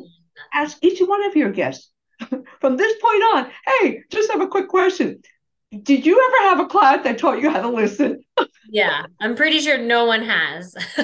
ask 0.53 0.79
each 0.83 1.01
one 1.01 1.25
of 1.25 1.37
your 1.37 1.51
guests 1.51 1.91
from 2.61 2.77
this 2.77 3.01
point 3.01 3.23
on, 3.35 3.51
hey, 3.67 4.03
just 4.11 4.31
have 4.31 4.41
a 4.41 4.49
quick 4.49 4.69
question. 4.69 5.23
Did 5.71 6.05
you 6.05 6.21
ever 6.29 6.49
have 6.51 6.61
a 6.61 6.69
class 6.69 7.05
that 7.05 7.19
taught 7.19 7.41
you 7.41 7.51
how 7.51 7.63
to 7.63 7.69
listen? 7.69 8.23
Yeah, 8.73 9.07
I'm 9.21 9.35
pretty 9.35 9.59
sure 9.59 9.79
no 9.79 10.05
one 10.05 10.23
has. 10.23 10.77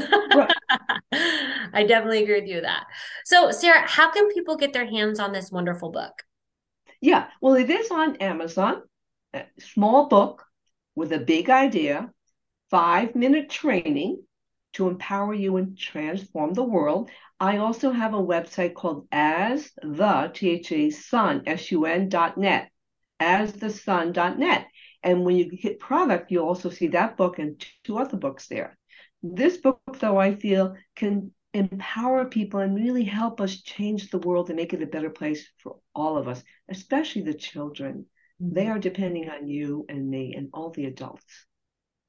I 1.13 1.85
definitely 1.89 2.23
agree 2.23 2.41
with 2.41 2.49
you 2.49 2.57
with 2.57 2.65
that. 2.65 2.85
So, 3.25 3.51
Sara, 3.51 3.85
how 3.89 4.13
can 4.13 4.29
people 4.29 4.57
get 4.57 4.73
their 4.73 4.87
hands 4.87 5.19
on 5.19 5.33
this 5.33 5.51
wonderful 5.51 5.91
book? 5.91 6.23
Yeah, 7.01 7.27
well, 7.41 7.55
it 7.55 7.69
is 7.69 7.91
on 7.91 8.17
Amazon. 8.17 8.83
A 9.35 9.47
small 9.59 10.07
book 10.07 10.45
with 10.95 11.13
a 11.13 11.19
big 11.19 11.51
idea, 11.51 12.13
five 12.71 13.17
minute 13.17 13.51
training 13.51 14.23
to 14.77 14.89
empower 14.89 15.35
you 15.35 15.57
and 15.57 15.77
transform 15.77 16.55
the 16.55 16.63
world. 16.63 17.11
I 17.39 17.59
also 17.59 17.91
have 17.91 18.15
a 18.15 18.19
website 18.23 18.75
called 18.75 19.09
as 19.13 19.71
the 19.83 20.31
T 20.33 20.51
H 20.51 20.73
A 20.73 20.91
sun 20.91 21.43
S 21.47 21.71
U 21.73 21.85
N 21.85 22.09
dot 22.09 22.39
net, 22.39 22.71
as 23.19 23.53
the 23.53 23.71
sun 23.71 24.13
dot 24.13 24.39
net. 24.39 24.67
And 25.03 25.25
when 25.25 25.37
you 25.37 25.51
hit 25.53 25.79
product, 25.79 26.31
you'll 26.31 26.49
also 26.49 26.71
see 26.71 26.89
that 26.89 27.17
book 27.17 27.39
and 27.39 27.65
two 27.85 27.99
other 27.99 28.17
books 28.17 28.49
there. 28.49 28.77
This 29.23 29.57
book, 29.59 29.81
though, 29.99 30.19
I 30.19 30.35
feel 30.35 30.77
can 30.95 31.33
empower 31.55 32.27
people 32.27 32.61
and 32.61 32.75
really 32.75 33.05
help 33.05 33.41
us 33.41 33.63
change 33.63 34.11
the 34.11 34.19
world 34.19 34.49
and 34.51 34.57
make 34.57 34.75
it 34.75 34.83
a 34.83 34.87
better 34.87 35.11
place 35.11 35.49
for 35.63 35.79
all 35.95 36.19
of 36.19 36.29
us, 36.29 36.43
especially 36.69 37.23
the 37.23 37.35
children. 37.35 38.07
Mm-hmm. 38.43 38.55
They 38.55 38.67
are 38.69 38.79
depending 38.79 39.31
on 39.31 39.49
you 39.49 39.87
and 39.89 40.09
me 40.09 40.35
and 40.35 40.51
all 40.53 40.71
the 40.71 40.85
adults. 40.85 41.47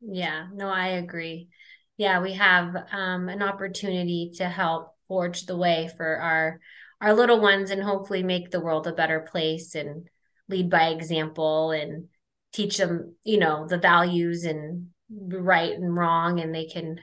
Yeah, 0.02 0.48
no, 0.54 0.68
I 0.68 0.88
agree. 0.90 1.50
Yeah, 1.98 2.22
we 2.22 2.34
have 2.34 2.76
um, 2.92 3.28
an 3.28 3.42
opportunity 3.42 4.32
to 4.36 4.46
help 4.48 4.94
forge 5.08 5.46
the 5.46 5.58
way 5.58 5.90
for 5.98 6.18
our 6.18 6.60
our 7.00 7.14
little 7.14 7.40
ones 7.40 7.70
and 7.70 7.82
hopefully 7.84 8.24
make 8.24 8.50
the 8.50 8.60
world 8.60 8.88
a 8.88 8.94
better 8.94 9.20
place 9.20 9.76
and 9.76 10.10
lead 10.50 10.70
by 10.70 10.88
example 10.88 11.72
and 11.72 12.08
teach 12.54 12.78
them, 12.78 13.16
you 13.24 13.38
know, 13.38 13.68
the 13.68 13.78
values 13.78 14.46
and 14.46 14.88
right 15.10 15.74
and 15.74 15.96
wrong, 15.96 16.40
and 16.40 16.54
they 16.56 16.66
can, 16.66 17.00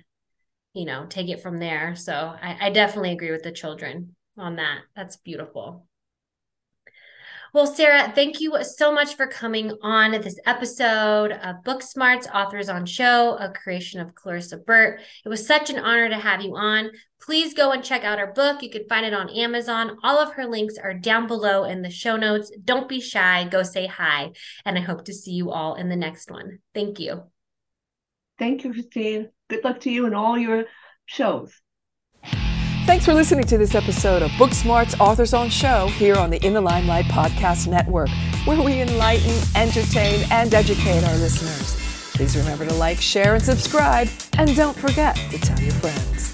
you 0.72 0.84
know, 0.84 1.06
take 1.08 1.28
it 1.28 1.42
from 1.42 1.60
there. 1.60 1.94
So 1.94 2.12
I, 2.12 2.56
I 2.60 2.70
definitely 2.70 3.12
agree 3.12 3.30
with 3.30 3.44
the 3.44 3.52
children 3.52 4.16
on 4.36 4.56
that. 4.56 4.80
That's 4.96 5.16
beautiful. 5.16 5.86
Well, 7.54 7.68
Sara, 7.68 8.10
thank 8.12 8.40
you 8.40 8.58
so 8.64 8.92
much 8.92 9.14
for 9.14 9.28
coming 9.28 9.70
on 9.80 10.10
this 10.10 10.40
episode 10.44 11.30
of 11.30 11.62
Book 11.62 11.82
Smarts 11.82 12.26
Authors 12.34 12.68
on 12.68 12.84
Show, 12.84 13.36
a 13.36 13.48
creation 13.48 14.00
of 14.00 14.12
Clarissa 14.16 14.56
Burt. 14.56 15.00
It 15.24 15.28
was 15.28 15.46
such 15.46 15.70
an 15.70 15.78
honor 15.78 16.08
to 16.08 16.18
have 16.18 16.42
you 16.42 16.56
on. 16.56 16.90
Please 17.20 17.54
go 17.54 17.70
and 17.70 17.84
check 17.84 18.02
out 18.02 18.18
our 18.18 18.32
book. 18.32 18.60
You 18.60 18.70
can 18.70 18.88
find 18.88 19.06
it 19.06 19.14
on 19.14 19.30
Amazon. 19.30 19.98
All 20.02 20.18
of 20.18 20.32
her 20.32 20.46
links 20.46 20.78
are 20.82 20.94
down 20.94 21.28
below 21.28 21.62
in 21.62 21.82
the 21.82 21.90
show 21.90 22.16
notes. 22.16 22.50
Don't 22.64 22.88
be 22.88 23.00
shy, 23.00 23.46
go 23.48 23.62
say 23.62 23.86
hi. 23.86 24.32
And 24.64 24.76
I 24.76 24.80
hope 24.80 25.04
to 25.04 25.14
see 25.14 25.34
you 25.34 25.52
all 25.52 25.76
in 25.76 25.88
the 25.88 25.94
next 25.94 26.32
one. 26.32 26.58
Thank 26.74 26.98
you. 26.98 27.22
Thank 28.36 28.64
you, 28.64 28.72
Christine. 28.72 29.28
Good 29.48 29.62
luck 29.62 29.78
to 29.82 29.92
you 29.92 30.06
and 30.06 30.14
all 30.16 30.36
your 30.36 30.64
shows. 31.06 31.52
Thanks 32.86 33.06
for 33.06 33.14
listening 33.14 33.46
to 33.46 33.56
this 33.56 33.74
episode 33.74 34.20
of 34.20 34.30
Book 34.36 34.52
Smarts 34.52 34.94
Authors 35.00 35.32
on 35.32 35.48
Show 35.48 35.86
here 35.88 36.16
on 36.16 36.28
the 36.28 36.36
In 36.44 36.52
the 36.52 36.60
Limelight 36.60 37.06
Podcast 37.06 37.66
Network, 37.66 38.10
where 38.44 38.60
we 38.60 38.82
enlighten, 38.82 39.34
entertain, 39.56 40.26
and 40.30 40.52
educate 40.52 41.02
our 41.02 41.16
listeners. 41.16 41.80
Please 42.12 42.36
remember 42.36 42.66
to 42.66 42.74
like, 42.74 43.00
share, 43.00 43.36
and 43.36 43.42
subscribe, 43.42 44.08
and 44.36 44.54
don't 44.54 44.76
forget 44.76 45.16
to 45.16 45.38
tell 45.38 45.58
your 45.60 45.72
friends. 45.72 46.33